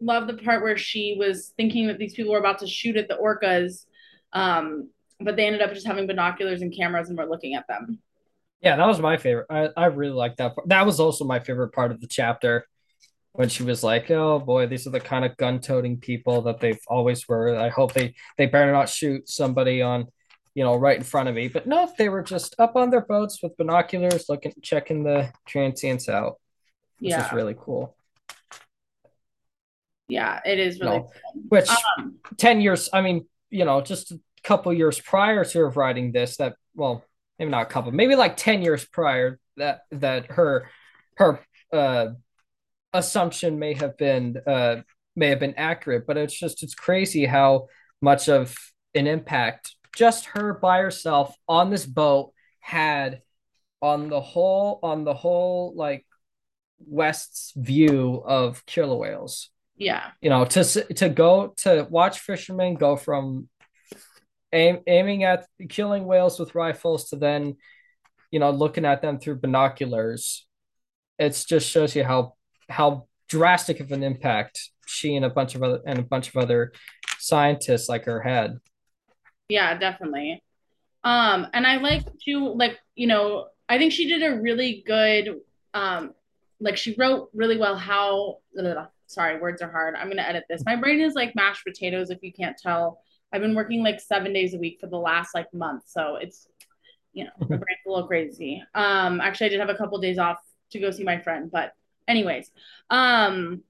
love 0.00 0.26
the 0.26 0.34
part 0.34 0.62
where 0.62 0.76
she 0.76 1.16
was 1.18 1.52
thinking 1.56 1.86
that 1.86 1.98
these 1.98 2.14
people 2.14 2.32
were 2.32 2.38
about 2.38 2.58
to 2.58 2.66
shoot 2.66 2.96
at 2.96 3.06
the 3.06 3.16
orcas 3.16 3.84
um 4.32 4.88
but 5.20 5.36
they 5.36 5.46
ended 5.46 5.62
up 5.62 5.72
just 5.72 5.86
having 5.86 6.06
binoculars 6.06 6.62
and 6.62 6.74
cameras 6.76 7.08
and 7.08 7.18
were 7.18 7.26
looking 7.26 7.54
at 7.54 7.66
them 7.66 7.98
yeah 8.60 8.76
that 8.76 8.86
was 8.86 9.00
my 9.00 9.16
favorite 9.16 9.46
i, 9.50 9.68
I 9.76 9.86
really 9.86 10.12
liked 10.12 10.38
that 10.38 10.54
part. 10.54 10.68
that 10.68 10.86
was 10.86 11.00
also 11.00 11.24
my 11.24 11.40
favorite 11.40 11.72
part 11.72 11.90
of 11.90 12.00
the 12.00 12.06
chapter 12.06 12.66
when 13.32 13.48
she 13.48 13.62
was 13.62 13.84
like 13.84 14.10
oh 14.10 14.38
boy 14.38 14.66
these 14.66 14.86
are 14.86 14.90
the 14.90 15.00
kind 15.00 15.24
of 15.24 15.36
gun-toting 15.36 15.98
people 15.98 16.42
that 16.42 16.60
they've 16.60 16.80
always 16.88 17.28
were 17.28 17.56
i 17.56 17.68
hope 17.68 17.92
they 17.92 18.14
they 18.36 18.46
better 18.46 18.72
not 18.72 18.88
shoot 18.88 19.28
somebody 19.28 19.82
on 19.82 20.08
you 20.58 20.64
know, 20.64 20.74
right 20.74 20.96
in 20.96 21.04
front 21.04 21.28
of 21.28 21.36
me. 21.36 21.46
But 21.46 21.68
no, 21.68 21.88
they 21.98 22.08
were 22.08 22.20
just 22.20 22.56
up 22.58 22.74
on 22.74 22.90
their 22.90 23.02
boats 23.02 23.40
with 23.40 23.56
binoculars, 23.56 24.28
looking, 24.28 24.52
checking 24.60 25.04
the 25.04 25.30
transients 25.46 26.08
out, 26.08 26.40
which 26.98 27.10
yeah. 27.10 27.24
is 27.24 27.32
really 27.32 27.54
cool. 27.56 27.96
Yeah, 30.08 30.40
it 30.44 30.58
is 30.58 30.80
really. 30.80 30.98
cool. 30.98 31.12
Which 31.48 31.68
um, 31.96 32.16
ten 32.38 32.60
years? 32.60 32.90
I 32.92 33.02
mean, 33.02 33.26
you 33.50 33.64
know, 33.64 33.80
just 33.82 34.12
couple 34.48 34.72
years 34.72 34.98
prior 34.98 35.44
to 35.44 35.58
her 35.58 35.68
writing 35.68 36.10
this, 36.10 36.38
that 36.38 36.54
well, 36.74 37.04
maybe 37.38 37.50
not 37.50 37.62
a 37.62 37.66
couple, 37.66 37.92
maybe 37.92 38.16
like 38.16 38.36
ten 38.36 38.62
years 38.62 38.84
prior, 38.86 39.38
that 39.58 39.82
that 39.92 40.32
her 40.32 40.70
her 41.16 41.40
uh, 41.70 42.06
assumption 42.94 43.58
may 43.58 43.74
have 43.74 43.98
been 43.98 44.38
uh, 44.46 44.76
may 45.14 45.28
have 45.28 45.38
been 45.38 45.54
accurate, 45.56 46.06
but 46.06 46.16
it's 46.16 46.38
just 46.38 46.62
it's 46.62 46.74
crazy 46.74 47.26
how 47.26 47.68
much 48.00 48.28
of 48.28 48.56
an 48.94 49.06
impact 49.06 49.76
just 49.94 50.24
her 50.26 50.54
by 50.54 50.78
herself 50.78 51.34
on 51.46 51.70
this 51.70 51.84
boat 51.84 52.32
had 52.60 53.20
on 53.82 54.08
the 54.08 54.20
whole 54.20 54.80
on 54.82 55.04
the 55.04 55.14
whole 55.14 55.74
like 55.76 56.06
west's 56.78 57.52
view 57.54 58.22
of 58.24 58.64
killer 58.64 58.96
whales. 58.96 59.50
Yeah. 59.76 60.04
You 60.22 60.30
know 60.30 60.46
to 60.46 60.64
to 60.94 61.08
go 61.10 61.54
to 61.58 61.86
watch 61.90 62.20
fishermen 62.20 62.74
go 62.74 62.96
from 62.96 63.48
aim, 64.52 64.80
aiming 64.86 65.24
at 65.24 65.46
killing 65.68 66.06
whales 66.06 66.38
with 66.38 66.54
rifles 66.54 67.10
to 67.10 67.16
then 67.16 67.56
you 68.30 68.38
know 68.38 68.50
looking 68.50 68.84
at 68.84 69.02
them 69.02 69.18
through 69.18 69.36
binoculars 69.36 70.46
it 71.18 71.44
just 71.48 71.68
shows 71.68 71.94
you 71.94 72.04
how 72.04 72.34
how 72.68 73.06
drastic 73.28 73.80
of 73.80 73.92
an 73.92 74.02
impact 74.02 74.70
she 74.86 75.16
and 75.16 75.24
a 75.24 75.30
bunch 75.30 75.54
of 75.54 75.62
other 75.62 75.80
and 75.86 75.98
a 75.98 76.02
bunch 76.02 76.28
of 76.28 76.36
other 76.36 76.72
scientists 77.18 77.88
like 77.88 78.04
her 78.04 78.20
had 78.20 78.58
yeah, 79.48 79.76
definitely. 79.78 80.42
Um, 81.04 81.46
and 81.54 81.66
I 81.66 81.76
like 81.76 82.04
to 82.26 82.52
like, 82.54 82.78
you 82.94 83.06
know, 83.06 83.48
I 83.68 83.78
think 83.78 83.92
she 83.92 84.08
did 84.08 84.22
a 84.22 84.40
really 84.40 84.82
good 84.86 85.40
um 85.74 86.12
like 86.60 86.76
she 86.76 86.94
wrote 86.98 87.30
really 87.34 87.56
well 87.56 87.76
how 87.76 88.38
sorry, 89.06 89.38
words 89.38 89.62
are 89.62 89.70
hard. 89.70 89.94
I'm 89.94 90.08
gonna 90.08 90.22
edit 90.22 90.44
this. 90.48 90.64
My 90.66 90.76
brain 90.76 91.00
is 91.00 91.14
like 91.14 91.34
mashed 91.34 91.64
potatoes 91.64 92.10
if 92.10 92.18
you 92.22 92.32
can't 92.32 92.56
tell. 92.58 93.00
I've 93.32 93.42
been 93.42 93.54
working 93.54 93.82
like 93.82 94.00
seven 94.00 94.32
days 94.32 94.54
a 94.54 94.58
week 94.58 94.78
for 94.80 94.86
the 94.86 94.98
last 94.98 95.34
like 95.34 95.52
month. 95.52 95.84
So 95.86 96.16
it's 96.16 96.48
you 97.12 97.24
know, 97.24 97.30
my 97.40 97.56
brain's 97.56 97.80
a 97.86 97.90
little 97.90 98.06
crazy. 98.06 98.62
Um, 98.74 99.20
actually 99.20 99.46
I 99.46 99.48
did 99.50 99.60
have 99.60 99.70
a 99.70 99.74
couple 99.74 99.96
of 99.96 100.02
days 100.02 100.18
off 100.18 100.38
to 100.70 100.78
go 100.78 100.90
see 100.90 101.04
my 101.04 101.18
friend, 101.18 101.50
but 101.50 101.72
anyways. 102.06 102.50
Um 102.90 103.62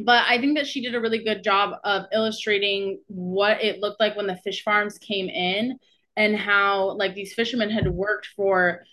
but 0.00 0.24
I 0.28 0.38
think 0.38 0.56
that 0.56 0.66
she 0.66 0.80
did 0.80 0.94
a 0.94 1.00
really 1.00 1.22
good 1.22 1.44
job 1.44 1.78
of 1.84 2.06
illustrating 2.12 3.00
what 3.06 3.62
it 3.62 3.80
looked 3.80 4.00
like 4.00 4.16
when 4.16 4.26
the 4.26 4.36
fish 4.36 4.64
farms 4.64 4.98
came 4.98 5.28
in 5.28 5.78
and 6.16 6.36
how 6.36 6.96
like 6.96 7.14
these 7.14 7.34
fishermen 7.34 7.70
had 7.70 7.88
worked 7.88 8.28
for 8.34 8.84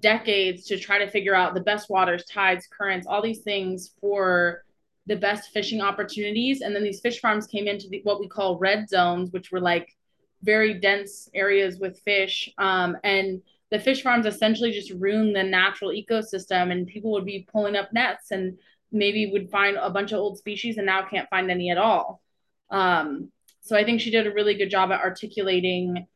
decades 0.00 0.64
to 0.66 0.78
try 0.78 0.98
to 0.98 1.10
figure 1.10 1.34
out 1.34 1.54
the 1.54 1.60
best 1.60 1.88
waters, 1.88 2.24
tides, 2.24 2.66
currents, 2.66 3.06
all 3.06 3.22
these 3.22 3.40
things 3.40 3.92
for 4.00 4.64
the 5.08 5.16
best 5.16 5.50
fishing 5.50 5.80
opportunities. 5.80 6.60
And 6.60 6.76
then 6.76 6.84
these 6.84 7.00
fish 7.00 7.20
farms 7.20 7.46
came 7.46 7.66
into 7.66 7.88
the, 7.88 8.00
what 8.04 8.20
we 8.20 8.28
call 8.28 8.58
red 8.58 8.88
zones, 8.88 9.32
which 9.32 9.50
were 9.50 9.60
like 9.60 9.96
very 10.42 10.74
dense 10.74 11.28
areas 11.34 11.80
with 11.80 11.98
fish. 12.00 12.48
Um, 12.58 12.96
and 13.02 13.40
the 13.70 13.80
fish 13.80 14.02
farms 14.02 14.26
essentially 14.26 14.70
just 14.70 14.92
ruined 14.92 15.34
the 15.34 15.42
natural 15.42 15.90
ecosystem, 15.90 16.70
and 16.70 16.86
people 16.86 17.10
would 17.12 17.26
be 17.26 17.48
pulling 17.50 17.76
up 17.76 17.92
nets 17.92 18.30
and 18.30 18.58
maybe 18.92 19.30
would 19.32 19.50
find 19.50 19.76
a 19.76 19.90
bunch 19.90 20.12
of 20.12 20.18
old 20.18 20.38
species 20.38 20.76
and 20.76 20.86
now 20.86 21.06
can't 21.06 21.28
find 21.28 21.50
any 21.50 21.70
at 21.70 21.78
all. 21.78 22.22
Um, 22.70 23.32
so 23.60 23.76
I 23.76 23.84
think 23.84 24.00
she 24.00 24.10
did 24.10 24.26
a 24.26 24.32
really 24.32 24.54
good 24.54 24.70
job 24.70 24.90
at 24.92 25.00
articulating 25.00 26.06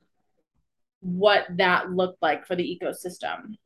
what 1.00 1.46
that 1.56 1.90
looked 1.90 2.22
like 2.22 2.46
for 2.46 2.56
the 2.56 2.62
ecosystem. 2.62 3.56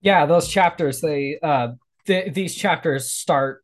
Yeah, 0.00 0.26
those 0.26 0.48
chapters, 0.48 1.00
they 1.00 1.38
uh, 1.42 1.68
th- 2.06 2.34
these 2.34 2.54
chapters 2.54 3.10
start 3.10 3.63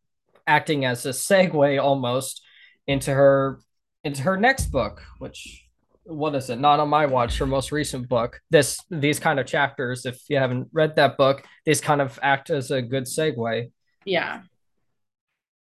acting 0.50 0.84
as 0.84 1.06
a 1.06 1.10
segue 1.10 1.82
almost 1.82 2.42
into 2.86 3.12
her 3.12 3.60
into 4.02 4.22
her 4.22 4.36
next 4.36 4.66
book, 4.66 5.02
which 5.18 5.64
what 6.04 6.34
is 6.34 6.50
it? 6.50 6.58
Not 6.58 6.80
on 6.80 6.88
my 6.88 7.06
watch. 7.06 7.38
Her 7.38 7.46
most 7.46 7.70
recent 7.70 8.08
book. 8.08 8.40
This 8.50 8.80
these 8.90 9.20
kind 9.20 9.38
of 9.38 9.46
chapters, 9.46 10.04
if 10.04 10.18
you 10.28 10.38
haven't 10.38 10.68
read 10.72 10.96
that 10.96 11.16
book, 11.16 11.44
these 11.64 11.80
kind 11.80 12.00
of 12.00 12.18
act 12.20 12.50
as 12.50 12.70
a 12.70 12.82
good 12.82 13.04
segue. 13.04 13.70
Yeah. 14.04 14.42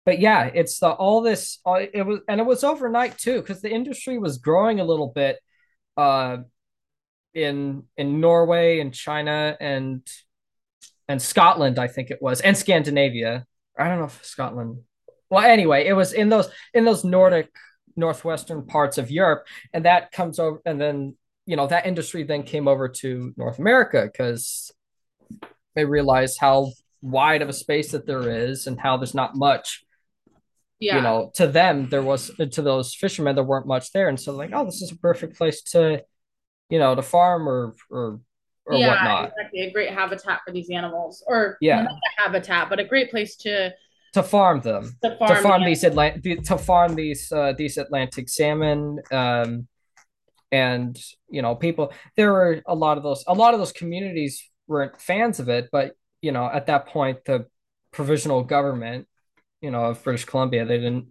But 0.05 0.19
yeah, 0.19 0.45
it's 0.45 0.79
the 0.79 0.89
all 0.89 1.21
this. 1.21 1.59
It 1.67 2.05
was 2.05 2.21
and 2.27 2.41
it 2.41 2.45
was 2.45 2.63
overnight 2.63 3.17
too, 3.19 3.41
because 3.41 3.61
the 3.61 3.71
industry 3.71 4.17
was 4.17 4.39
growing 4.39 4.79
a 4.79 4.85
little 4.85 5.11
bit. 5.13 5.37
Uh, 5.95 6.37
in 7.35 7.83
in 7.95 8.19
Norway 8.19 8.79
and 8.79 8.91
China 8.93 9.55
and 9.59 10.01
and 11.07 11.21
Scotland, 11.21 11.77
I 11.77 11.87
think 11.87 12.09
it 12.09 12.21
was, 12.21 12.41
and 12.41 12.57
Scandinavia. 12.57 13.45
I 13.79 13.87
don't 13.87 13.99
know 13.99 14.05
if 14.05 14.23
Scotland. 14.25 14.79
Well, 15.29 15.43
anyway, 15.43 15.87
it 15.87 15.93
was 15.93 16.13
in 16.13 16.29
those 16.29 16.49
in 16.73 16.85
those 16.85 17.03
Nordic 17.03 17.49
northwestern 17.95 18.65
parts 18.65 18.97
of 18.97 19.11
Europe, 19.11 19.47
and 19.73 19.85
that 19.85 20.11
comes 20.11 20.39
over, 20.39 20.61
and 20.65 20.79
then 20.79 21.15
you 21.45 21.55
know 21.55 21.67
that 21.67 21.85
industry 21.85 22.23
then 22.23 22.43
came 22.43 22.67
over 22.67 22.89
to 22.89 23.33
North 23.37 23.59
America 23.59 24.07
because 24.11 24.71
they 25.75 25.85
realized 25.85 26.37
how 26.39 26.71
wide 27.01 27.41
of 27.41 27.49
a 27.49 27.53
space 27.53 27.91
that 27.91 28.05
there 28.05 28.29
is 28.29 28.67
and 28.67 28.79
how 28.79 28.97
there's 28.97 29.15
not 29.15 29.35
much. 29.35 29.83
Yeah. 30.79 30.97
You 30.97 31.01
know, 31.01 31.31
to 31.35 31.47
them 31.47 31.89
there 31.89 32.01
was 32.01 32.31
to 32.37 32.61
those 32.61 32.95
fishermen 32.95 33.35
there 33.35 33.43
weren't 33.43 33.67
much 33.67 33.91
there, 33.91 34.09
and 34.09 34.19
so 34.19 34.33
like, 34.33 34.51
oh, 34.53 34.65
this 34.65 34.81
is 34.81 34.91
a 34.91 34.97
perfect 34.97 35.37
place 35.37 35.61
to, 35.73 36.03
you 36.69 36.79
know, 36.79 36.95
to 36.95 37.01
farm 37.01 37.47
or 37.47 37.75
or 37.91 38.21
or 38.69 38.77
yeah, 38.77 38.89
whatnot. 38.89 39.31
Exactly, 39.37 39.61
a 39.61 39.71
great 39.71 39.89
habitat 39.91 40.41
for 40.45 40.53
these 40.53 40.69
animals, 40.69 41.23
or 41.27 41.57
yeah, 41.59 41.81
not 41.81 41.91
a 41.91 42.21
habitat, 42.21 42.69
but 42.69 42.79
a 42.79 42.85
great 42.85 43.09
place 43.09 43.35
to 43.37 43.73
to 44.13 44.23
farm 44.23 44.61
them. 44.61 44.95
To 45.03 45.17
farm, 45.17 45.35
to 45.35 45.41
farm 45.41 45.65
these 45.65 45.83
Atlantic 45.83 46.43
to 46.43 46.57
farm 46.57 46.95
these 46.95 47.31
uh, 47.31 47.53
these 47.57 47.77
Atlantic 47.77 48.29
salmon 48.29 48.99
um, 49.11 49.67
and 50.51 50.97
you 51.29 51.41
know 51.41 51.55
people 51.55 51.93
there 52.15 52.31
were 52.31 52.61
a 52.67 52.75
lot 52.75 52.97
of 52.97 53.03
those 53.03 53.23
a 53.27 53.33
lot 53.33 53.53
of 53.53 53.59
those 53.59 53.71
communities 53.71 54.49
weren't 54.67 54.99
fans 54.99 55.39
of 55.39 55.49
it 55.49 55.69
but 55.71 55.93
you 56.21 56.31
know 56.31 56.49
at 56.51 56.67
that 56.67 56.87
point 56.87 57.23
the 57.25 57.45
provisional 57.91 58.43
government 58.43 59.07
you 59.61 59.71
know 59.71 59.85
of 59.85 60.03
British 60.03 60.25
Columbia 60.25 60.65
they 60.65 60.77
didn't 60.77 61.07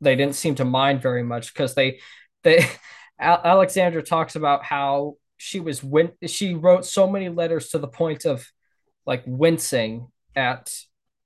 they 0.00 0.14
didn't 0.14 0.34
seem 0.34 0.54
to 0.56 0.64
mind 0.64 1.00
very 1.00 1.22
much 1.22 1.52
because 1.52 1.74
they 1.74 2.00
they 2.42 2.66
Alexandra 3.18 4.02
talks 4.02 4.36
about 4.36 4.64
how 4.64 5.14
she 5.42 5.58
was 5.58 5.82
win 5.82 6.12
she 6.26 6.54
wrote 6.54 6.84
so 6.86 7.10
many 7.10 7.28
letters 7.28 7.70
to 7.70 7.78
the 7.78 7.88
point 7.88 8.24
of 8.24 8.46
like 9.04 9.24
wincing 9.26 10.06
at 10.36 10.72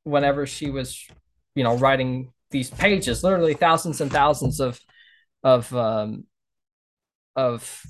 whenever 0.05 0.47
she 0.47 0.71
was, 0.71 1.07
you 1.55 1.63
know, 1.63 1.77
writing 1.77 2.33
these 2.51 2.71
pages, 2.71 3.23
literally 3.23 3.53
thousands 3.53 4.01
and 4.01 4.11
thousands 4.11 4.59
of 4.59 4.81
of 5.43 5.71
um, 5.75 6.25
of 7.35 7.83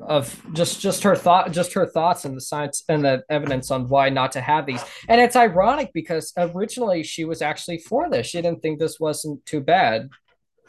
of 0.00 0.40
just 0.54 0.80
just 0.80 1.02
her 1.02 1.14
thought 1.14 1.52
just 1.52 1.74
her 1.74 1.84
thoughts 1.84 2.24
and 2.24 2.34
the 2.34 2.40
science 2.40 2.84
and 2.88 3.04
the 3.04 3.22
evidence 3.28 3.70
on 3.70 3.86
why 3.88 4.08
not 4.08 4.32
to 4.32 4.40
have 4.40 4.64
these. 4.64 4.82
And 5.08 5.20
it's 5.20 5.36
ironic 5.36 5.90
because 5.92 6.32
originally 6.38 7.02
she 7.02 7.26
was 7.26 7.42
actually 7.42 7.78
for 7.78 8.08
this. 8.08 8.28
She 8.28 8.40
didn't 8.40 8.62
think 8.62 8.78
this 8.78 8.98
wasn't 8.98 9.44
too 9.44 9.60
bad 9.60 10.08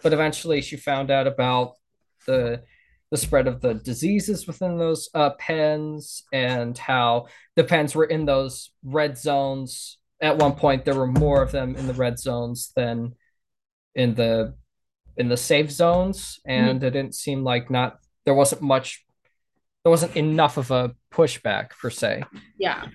but 0.02 0.14
eventually 0.14 0.62
she 0.62 0.78
found 0.78 1.12
out 1.12 1.28
about 1.28 1.76
the 2.26 2.64
the 3.12 3.18
spread 3.18 3.48
of 3.48 3.62
the 3.62 3.74
diseases 3.74 4.46
within 4.46 4.78
those 4.78 5.10
uh, 5.14 5.32
pens 5.32 6.24
and 6.32 6.78
how 6.78 7.28
the 7.56 7.64
pens 7.64 7.96
were 7.96 8.06
in 8.06 8.26
those 8.26 8.72
red 8.84 9.18
zones. 9.18 9.98
At 10.22 10.38
one 10.38 10.54
point, 10.54 10.86
there 10.86 10.96
were 10.96 11.08
more 11.08 11.42
of 11.42 11.52
them 11.52 11.76
in 11.76 11.88
the 11.88 11.94
red 11.94 12.20
zones 12.20 12.72
than 12.76 13.16
in 13.96 14.16
the 14.16 14.56
in 15.18 15.28
the 15.28 15.38
safe 15.38 15.72
zones, 15.72 16.40
and 16.46 16.80
mm-hmm. 16.80 16.86
it 16.86 16.92
didn't 16.92 17.16
seem 17.16 17.44
like 17.44 17.70
not 17.70 18.00
there 18.26 18.34
wasn't 18.34 18.62
much, 18.62 19.06
there 19.84 19.90
wasn't 19.90 20.16
enough 20.16 20.58
of 20.58 20.72
a 20.72 20.94
pushback 21.12 21.72
per 21.82 21.90
se. 21.90 22.24
Yeah, 22.58 22.88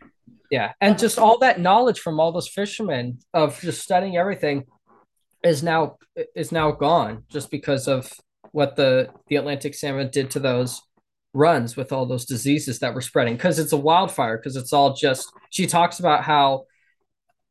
yeah, 0.50 0.72
and 0.80 0.98
just 0.98 1.18
all 1.18 1.38
that 1.38 1.60
knowledge 1.60 2.00
from 2.00 2.20
all 2.20 2.30
those 2.30 2.48
fishermen 2.48 3.18
of 3.32 3.60
just 3.60 3.82
studying 3.82 4.16
everything 4.16 4.64
is 5.42 5.62
now 5.62 5.96
is 6.34 6.52
now 6.52 6.70
gone 6.70 7.24
just 7.28 7.50
because 7.50 7.88
of 7.88 8.12
what 8.54 8.76
the 8.76 9.10
the 9.26 9.34
Atlantic 9.34 9.74
salmon 9.74 10.08
did 10.12 10.30
to 10.30 10.38
those 10.38 10.80
runs 11.32 11.76
with 11.76 11.90
all 11.92 12.06
those 12.06 12.24
diseases 12.24 12.78
that 12.78 12.94
were 12.94 13.00
spreading 13.00 13.34
because 13.34 13.58
it's 13.58 13.72
a 13.72 13.76
wildfire 13.76 14.36
because 14.38 14.54
it's 14.54 14.72
all 14.72 14.94
just 14.94 15.32
she 15.50 15.66
talks 15.66 15.98
about 15.98 16.22
how 16.22 16.64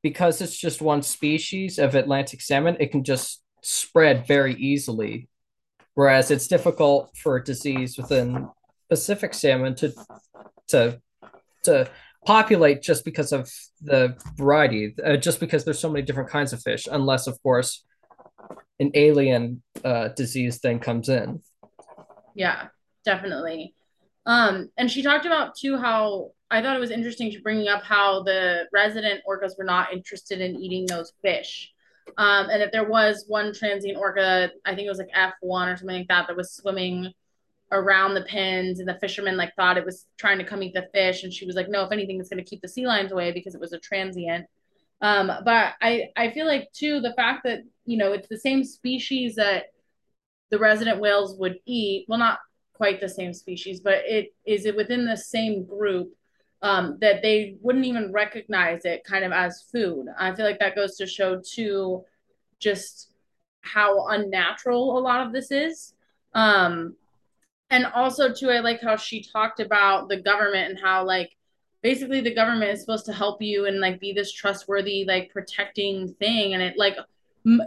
because 0.01 0.39
it's 0.39 0.57
just 0.57 0.81
one 0.81 1.01
species 1.01 1.77
of 1.77 1.93
Atlantic 1.93 2.39
salmon 2.39 2.77
it 2.79 2.89
can 2.91 3.03
just 3.03 3.43
spread 3.61 4.25
very 4.25 4.55
easily. 4.55 5.27
Whereas 5.95 6.31
it's 6.31 6.47
difficult 6.47 7.11
for 7.17 7.35
a 7.35 7.43
disease 7.43 7.97
within 7.97 8.47
Pacific 8.89 9.33
salmon 9.33 9.75
to 9.75 9.93
to 10.69 11.01
to 11.63 11.89
populate 12.25 12.81
just 12.81 13.03
because 13.03 13.33
of 13.33 13.51
the 13.81 14.15
variety 14.37 14.95
uh, 15.05 15.17
just 15.17 15.41
because 15.41 15.65
there's 15.65 15.79
so 15.79 15.91
many 15.91 16.05
different 16.05 16.29
kinds 16.29 16.53
of 16.53 16.61
fish 16.61 16.87
unless 16.89 17.27
of 17.27 17.37
course 17.43 17.83
an 18.79 18.91
alien 18.93 19.61
uh, 19.83 20.09
disease 20.09 20.59
thing 20.59 20.79
comes 20.79 21.09
in. 21.09 21.41
Yeah, 22.35 22.67
definitely. 23.05 23.75
Um, 24.25 24.69
and 24.77 24.89
she 24.89 25.01
talked 25.01 25.25
about 25.25 25.55
too 25.55 25.77
how 25.77 26.31
I 26.49 26.61
thought 26.61 26.75
it 26.75 26.79
was 26.79 26.91
interesting 26.91 27.31
to 27.31 27.41
bringing 27.41 27.67
up 27.67 27.83
how 27.83 28.23
the 28.23 28.67
resident 28.71 29.21
orcas 29.27 29.57
were 29.57 29.63
not 29.63 29.93
interested 29.93 30.39
in 30.39 30.55
eating 30.55 30.85
those 30.85 31.13
fish. 31.21 31.71
Um, 32.17 32.49
and 32.49 32.61
that 32.61 32.71
there 32.71 32.87
was 32.87 33.25
one 33.27 33.53
transient 33.53 33.97
orca, 33.97 34.51
I 34.65 34.75
think 34.75 34.85
it 34.85 34.89
was 34.89 34.99
like 34.99 35.09
F1 35.15 35.73
or 35.73 35.77
something 35.77 35.97
like 35.97 36.07
that, 36.09 36.27
that 36.27 36.35
was 36.35 36.53
swimming 36.53 37.13
around 37.71 38.13
the 38.13 38.23
pens 38.23 38.79
and 38.79 38.87
the 38.87 38.99
fishermen 38.99 39.35
like 39.35 39.55
thought 39.55 39.77
it 39.77 39.85
was 39.85 40.05
trying 40.17 40.37
to 40.37 40.43
come 40.43 40.61
eat 40.61 40.73
the 40.73 40.87
fish 40.93 41.23
and 41.23 41.33
she 41.33 41.45
was 41.45 41.55
like 41.55 41.69
no 41.69 41.83
if 41.83 41.91
anything 41.91 42.19
it's 42.19 42.29
going 42.29 42.37
to 42.37 42.47
keep 42.47 42.61
the 42.61 42.67
sea 42.67 42.85
lions 42.85 43.11
away 43.11 43.31
because 43.31 43.55
it 43.55 43.61
was 43.61 43.73
a 43.73 43.79
transient 43.79 44.45
um, 45.01 45.31
but 45.43 45.73
I, 45.81 46.09
I 46.15 46.31
feel 46.31 46.45
like 46.45 46.71
too 46.71 47.01
the 47.01 47.13
fact 47.13 47.43
that 47.45 47.63
you 47.85 47.97
know 47.97 48.13
it's 48.13 48.27
the 48.27 48.39
same 48.39 48.63
species 48.63 49.35
that 49.35 49.65
the 50.51 50.59
resident 50.59 50.99
whales 50.99 51.35
would 51.39 51.57
eat. 51.65 52.05
Well, 52.07 52.19
not 52.19 52.39
quite 52.73 52.99
the 52.99 53.09
same 53.09 53.33
species, 53.33 53.79
but 53.79 54.03
it 54.05 54.33
is 54.45 54.65
it 54.65 54.75
within 54.75 55.05
the 55.05 55.17
same 55.17 55.65
group 55.65 56.13
um, 56.61 56.97
that 57.01 57.21
they 57.21 57.57
wouldn't 57.61 57.85
even 57.85 58.11
recognize 58.11 58.85
it 58.85 59.03
kind 59.03 59.25
of 59.25 59.31
as 59.31 59.63
food. 59.71 60.07
I 60.17 60.33
feel 60.33 60.45
like 60.45 60.59
that 60.59 60.75
goes 60.75 60.95
to 60.97 61.07
show 61.07 61.41
too 61.41 62.03
just 62.59 63.11
how 63.61 64.07
unnatural 64.07 64.97
a 64.97 65.01
lot 65.01 65.25
of 65.25 65.33
this 65.33 65.51
is. 65.51 65.93
Um, 66.33 66.95
and 67.69 67.85
also 67.87 68.31
too, 68.31 68.49
I 68.49 68.59
like 68.59 68.81
how 68.81 68.95
she 68.95 69.23
talked 69.23 69.59
about 69.59 70.07
the 70.07 70.21
government 70.21 70.69
and 70.69 70.79
how 70.79 71.05
like 71.05 71.35
basically 71.81 72.21
the 72.21 72.33
government 72.33 72.71
is 72.71 72.79
supposed 72.79 73.05
to 73.05 73.13
help 73.13 73.41
you 73.41 73.65
and 73.65 73.79
like 73.79 73.99
be 73.99 74.13
this 74.13 74.31
trustworthy 74.31 75.03
like 75.05 75.31
protecting 75.31 76.13
thing 76.19 76.53
and 76.53 76.63
it 76.63 76.75
like 76.77 76.95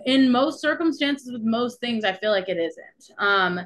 in 0.06 0.30
most 0.30 0.60
circumstances 0.60 1.30
with 1.30 1.42
most 1.42 1.80
things 1.80 2.04
i 2.04 2.12
feel 2.12 2.30
like 2.30 2.48
it 2.48 2.58
isn't. 2.58 3.18
Um 3.18 3.60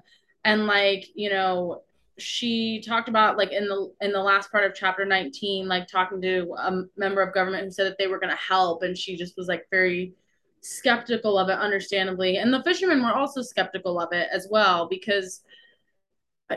and 0.45 0.67
like 0.67 1.07
you 1.15 1.31
know 1.31 1.83
she 2.19 2.83
talked 2.87 3.09
about 3.09 3.39
like 3.39 3.53
in 3.53 3.67
the 3.67 3.93
in 4.01 4.13
the 4.13 4.21
last 4.21 4.51
part 4.51 4.65
of 4.65 4.75
chapter 4.75 5.05
19 5.05 5.69
like 5.69 5.87
talking 5.87 6.21
to 6.21 6.53
a 6.59 6.83
member 6.97 7.23
of 7.23 7.35
government 7.35 7.65
who 7.65 7.71
said 7.71 7.87
that 7.87 7.97
they 7.99 8.09
were 8.09 8.19
going 8.19 8.31
to 8.31 8.37
help 8.37 8.83
and 8.83 8.97
she 8.97 9.17
just 9.17 9.37
was 9.37 9.49
like 9.49 9.67
very 9.71 10.13
skeptical 10.61 11.39
of 11.39 11.49
it 11.49 11.59
understandably. 11.59 12.37
And 12.37 12.53
the 12.53 12.63
fishermen 12.63 13.03
were 13.03 13.15
also 13.15 13.43
skeptical 13.43 14.01
of 14.01 14.13
it 14.13 14.29
as 14.33 14.47
well 14.51 14.89
because 14.89 15.43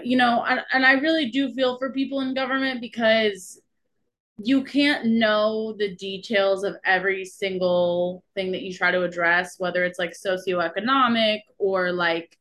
you 0.04 0.18
know 0.18 0.44
and, 0.48 0.62
and 0.74 0.84
i 0.88 0.94
really 0.94 1.30
do 1.30 1.54
feel 1.54 1.78
for 1.78 1.92
people 1.92 2.22
in 2.22 2.34
government 2.34 2.82
because 2.82 3.62
you 4.38 4.64
can't 4.64 5.06
know 5.06 5.74
the 5.78 5.96
details 5.96 6.64
of 6.64 6.76
every 6.84 7.24
single 7.24 8.24
thing 8.34 8.52
that 8.52 8.64
you 8.64 8.74
try 8.74 8.92
to 8.92 9.04
address, 9.04 9.60
whether 9.60 9.84
it's 9.84 10.00
like 10.00 10.14
socioeconomic 10.14 11.42
or 11.60 11.92
like 11.92 12.38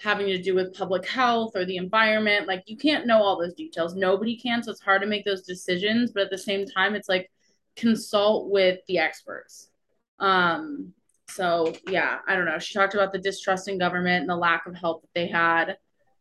having 0.00 0.26
to 0.26 0.40
do 0.40 0.54
with 0.54 0.74
public 0.74 1.06
health 1.06 1.52
or 1.54 1.64
the 1.64 1.76
environment. 1.76 2.48
Like 2.48 2.64
you 2.66 2.76
can't 2.76 3.06
know 3.06 3.22
all 3.22 3.38
those 3.38 3.54
details. 3.54 3.94
Nobody 3.94 4.36
can. 4.36 4.62
So 4.62 4.72
it's 4.72 4.80
hard 4.80 5.02
to 5.02 5.08
make 5.08 5.24
those 5.24 5.42
decisions. 5.42 6.12
But 6.12 6.24
at 6.24 6.30
the 6.30 6.38
same 6.38 6.66
time, 6.66 6.94
it's 6.94 7.08
like 7.08 7.30
consult 7.76 8.50
with 8.50 8.80
the 8.88 8.98
experts. 8.98 9.70
Um, 10.18 10.92
so 11.28 11.74
yeah, 11.88 12.18
I 12.26 12.34
don't 12.34 12.46
know. 12.46 12.58
She 12.58 12.74
talked 12.74 12.94
about 12.94 13.12
the 13.12 13.18
distrust 13.18 13.68
in 13.68 13.78
government 13.78 14.22
and 14.22 14.30
the 14.30 14.36
lack 14.36 14.66
of 14.66 14.74
help 14.74 15.02
that 15.02 15.14
they 15.14 15.28
had, 15.28 15.76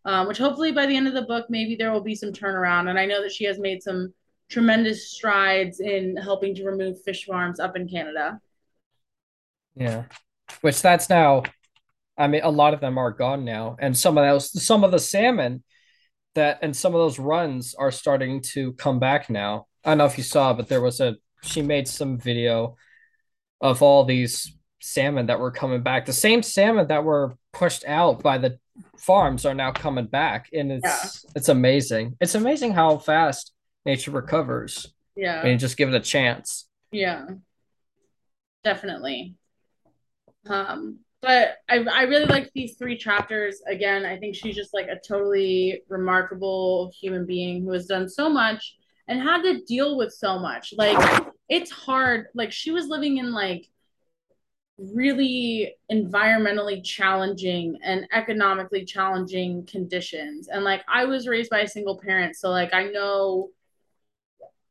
um, 0.06 0.28
which 0.28 0.38
hopefully 0.38 0.72
by 0.72 0.86
the 0.86 0.96
end 0.96 1.08
of 1.08 1.14
the 1.14 1.24
book, 1.24 1.48
maybe 1.50 1.76
there 1.76 1.92
will 1.92 2.02
be 2.02 2.16
some 2.16 2.32
turnaround. 2.32 2.90
And 2.90 3.00
I 3.00 3.06
know 3.06 3.24
that 3.24 3.32
she 3.32 3.46
has 3.46 3.58
made 3.58 3.82
some 3.82 4.14
tremendous 4.50 5.12
strides 5.12 5.80
in 5.80 6.16
helping 6.18 6.56
to 6.56 6.64
remove 6.64 7.02
fish 7.04 7.26
farms 7.26 7.60
up 7.60 7.76
in 7.76 7.88
Canada. 7.88 8.40
Yeah, 9.76 10.06
which 10.62 10.82
that's 10.82 11.10
now. 11.10 11.44
I 12.18 12.28
mean, 12.28 12.42
a 12.44 12.50
lot 12.50 12.74
of 12.74 12.82
them 12.82 12.98
are 12.98 13.12
gone 13.12 13.46
now, 13.46 13.78
and 13.80 13.96
some 13.96 14.18
of 14.18 14.26
those, 14.26 14.64
some 14.64 14.84
of 14.84 14.92
the 14.92 15.00
salmon 15.00 15.64
that, 16.36 16.60
and 16.62 16.76
some 16.76 16.96
of 16.96 17.00
those 17.00 17.20
runs 17.20 17.76
are 17.76 17.92
starting 17.92 18.42
to 18.42 18.74
come 18.74 19.00
back 19.00 19.30
now. 19.30 19.68
I 19.86 19.92
don't 19.92 20.00
know 20.00 20.06
if 20.06 20.18
you 20.18 20.24
saw, 20.24 20.54
but 20.54 20.68
there 20.68 20.82
was 20.82 21.00
a 21.00 21.18
she 21.44 21.62
made 21.62 21.88
some 21.88 22.18
video 22.18 22.76
of 23.62 23.82
all 23.82 24.04
these 24.06 24.56
salmon 24.80 25.28
that 25.28 25.40
were 25.40 25.52
coming 25.52 25.82
back. 25.82 26.06
The 26.06 26.14
same 26.14 26.42
salmon 26.42 26.88
that 26.88 27.04
were 27.04 27.36
pushed 27.54 27.86
out 27.86 28.22
by 28.22 28.38
the 28.38 28.60
farms 28.98 29.46
are 29.46 29.54
now 29.54 29.72
coming 29.72 30.08
back, 30.08 30.50
and 30.54 30.72
it's 30.72 31.24
yeah. 31.24 31.32
it's 31.36 31.50
amazing. 31.50 32.18
It's 32.20 32.36
amazing 32.36 32.74
how 32.74 32.98
fast 32.98 33.54
nature 33.88 34.12
recovers. 34.12 34.94
Yeah, 35.16 35.44
and 35.44 35.60
just 35.60 35.78
give 35.78 35.90
it 35.90 35.96
a 35.96 36.00
chance. 36.00 36.68
Yeah, 36.92 37.26
definitely. 38.64 39.36
Um, 40.48 41.00
but 41.22 41.58
I 41.68 41.80
I 41.80 42.04
really 42.04 42.26
like 42.26 42.52
these 42.54 42.76
three 42.76 42.98
chapters. 42.98 43.62
Again, 43.68 44.06
I 44.06 44.18
think 44.18 44.36
she's 44.36 44.56
just 44.56 44.74
like 44.74 44.88
a 44.88 45.00
totally 45.00 45.82
remarkable 45.90 46.92
human 47.00 47.26
being 47.26 47.64
who 47.64 47.72
has 47.72 47.88
done 47.88 48.08
so 48.08 48.30
much 48.30 48.78
and 49.08 49.22
had 49.22 49.42
to 49.44 49.62
deal 49.66 49.98
with 49.98 50.14
so 50.14 50.38
much. 50.38 50.74
Like 50.78 51.24
it's 51.50 51.72
hard. 51.72 52.28
Like 52.36 52.52
she 52.52 52.72
was 52.72 52.88
living 52.88 53.18
in 53.18 53.32
like 53.32 53.68
really 54.78 55.76
environmentally 55.92 56.84
challenging 56.84 57.80
and 57.84 58.08
economically 58.14 58.86
challenging 58.86 59.66
conditions. 59.66 60.50
And 60.50 60.64
like 60.64 60.84
I 60.88 61.06
was 61.06 61.28
raised 61.28 61.50
by 61.50 61.62
a 61.62 61.68
single 61.68 62.00
parent, 62.00 62.36
so 62.36 62.50
like 62.50 62.74
I 62.74 62.86
know 62.90 63.50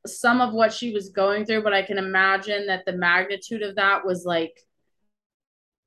some 0.07 0.41
of 0.41 0.53
what 0.53 0.73
she 0.73 0.93
was 0.93 1.11
going 1.11 1.45
through, 1.45 1.63
but 1.63 1.73
I 1.73 1.83
can 1.83 1.99
imagine 1.99 2.67
that 2.67 2.85
the 2.85 2.93
magnitude 2.93 3.63
of 3.63 3.77
that 3.77 4.05
was 4.05 4.25
like 4.25 4.61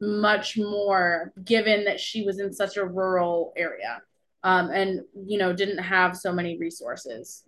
much 0.02 0.58
more 0.58 1.34
given 1.44 1.86
that 1.86 2.00
she 2.00 2.24
was 2.24 2.40
in 2.40 2.54
such 2.54 2.78
a 2.78 2.86
rural 2.86 3.54
area 3.58 4.02
um, 4.44 4.70
and 4.70 5.02
you 5.26 5.38
know 5.38 5.54
didn't 5.54 5.80
have 5.80 6.18
so 6.18 6.32
many 6.32 6.58
resources. 6.58 7.44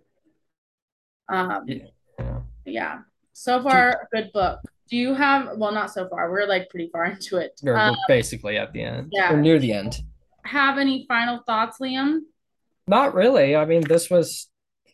Um, 1.28 1.64
yeah. 1.66 2.38
yeah. 2.64 2.98
So 3.32 3.62
far 3.62 4.08
good 4.12 4.30
book. 4.32 4.60
Do 4.90 4.96
you 4.96 5.14
have 5.14 5.56
well 5.56 5.72
not 5.72 5.90
so 5.90 6.08
far 6.08 6.30
we're 6.30 6.46
like 6.46 6.68
pretty 6.68 6.90
far 6.92 7.04
into 7.12 7.38
it. 7.38 7.58
We're, 7.62 7.76
um, 7.76 7.96
basically 8.08 8.58
at 8.58 8.72
the 8.72 8.82
end. 8.82 9.12
yeah. 9.12 9.32
We're 9.32 9.40
near 9.40 9.58
the 9.58 9.72
end. 9.72 10.02
Have 10.44 10.78
any 10.78 11.06
final 11.08 11.42
thoughts 11.46 11.78
liam? 11.80 12.20
Not 12.86 13.14
really. 13.14 13.56
I 13.56 13.64
mean 13.64 13.82
this 13.82 14.10
was 14.10 14.48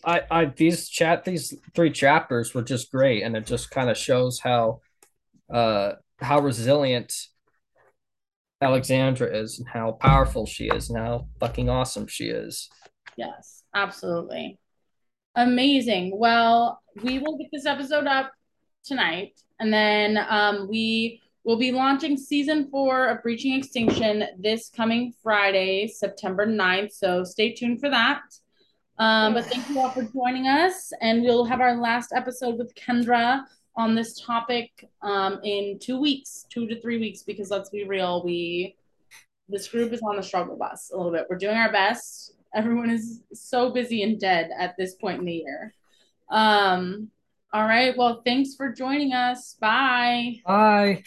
i 0.04 0.22
i 0.30 0.44
these 0.44 0.88
chat 0.88 1.24
these 1.24 1.54
three 1.74 1.90
chapters 1.90 2.54
were 2.54 2.62
just 2.62 2.90
great 2.90 3.22
and 3.22 3.36
it 3.36 3.46
just 3.46 3.70
kind 3.70 3.90
of 3.90 3.96
shows 3.96 4.40
how 4.40 4.80
uh 5.52 5.92
how 6.20 6.40
resilient 6.40 7.12
alexandra 8.60 9.26
is 9.26 9.58
and 9.58 9.68
how 9.68 9.92
powerful 9.92 10.46
she 10.46 10.66
is 10.66 10.90
and 10.90 10.98
how 10.98 11.26
fucking 11.38 11.68
awesome 11.68 12.06
she 12.06 12.24
is 12.24 12.68
yes 13.16 13.62
absolutely 13.74 14.58
amazing 15.36 16.16
well 16.18 16.80
we 17.02 17.18
will 17.18 17.38
get 17.38 17.48
this 17.52 17.66
episode 17.66 18.06
up 18.06 18.32
tonight. 18.88 19.40
And 19.60 19.72
then 19.72 20.18
um, 20.28 20.66
we 20.68 21.20
will 21.44 21.58
be 21.58 21.72
launching 21.72 22.16
season 22.16 22.68
four 22.70 23.06
of 23.06 23.22
Breaching 23.22 23.54
Extinction 23.54 24.24
this 24.38 24.70
coming 24.74 25.12
Friday, 25.22 25.86
September 25.86 26.46
9th. 26.46 26.92
So 26.92 27.24
stay 27.24 27.52
tuned 27.52 27.80
for 27.80 27.90
that. 27.90 28.22
Um, 28.98 29.34
but 29.34 29.44
thank 29.46 29.68
you 29.68 29.78
all 29.80 29.90
for 29.90 30.02
joining 30.02 30.46
us. 30.46 30.92
And 31.00 31.22
we'll 31.22 31.44
have 31.44 31.60
our 31.60 31.76
last 31.76 32.12
episode 32.14 32.58
with 32.58 32.74
Kendra 32.74 33.44
on 33.76 33.94
this 33.94 34.20
topic 34.20 34.88
um, 35.02 35.40
in 35.44 35.78
two 35.78 36.00
weeks, 36.00 36.46
two 36.50 36.66
to 36.66 36.80
three 36.80 36.98
weeks, 36.98 37.22
because 37.22 37.50
let's 37.50 37.70
be 37.70 37.84
real, 37.84 38.24
we 38.24 38.74
this 39.48 39.68
group 39.68 39.92
is 39.92 40.02
on 40.02 40.16
the 40.16 40.22
struggle 40.22 40.56
bus 40.56 40.90
a 40.92 40.96
little 40.96 41.12
bit. 41.12 41.26
We're 41.30 41.38
doing 41.38 41.56
our 41.56 41.72
best. 41.72 42.34
Everyone 42.54 42.90
is 42.90 43.22
so 43.32 43.70
busy 43.70 44.02
and 44.02 44.20
dead 44.20 44.50
at 44.56 44.76
this 44.76 44.94
point 44.94 45.20
in 45.20 45.24
the 45.24 45.32
year. 45.32 45.74
Um, 46.30 47.10
all 47.52 47.64
right. 47.64 47.96
Well, 47.96 48.20
thanks 48.26 48.54
for 48.54 48.72
joining 48.72 49.12
us. 49.14 49.56
Bye. 49.58 50.40
Bye. 50.44 51.04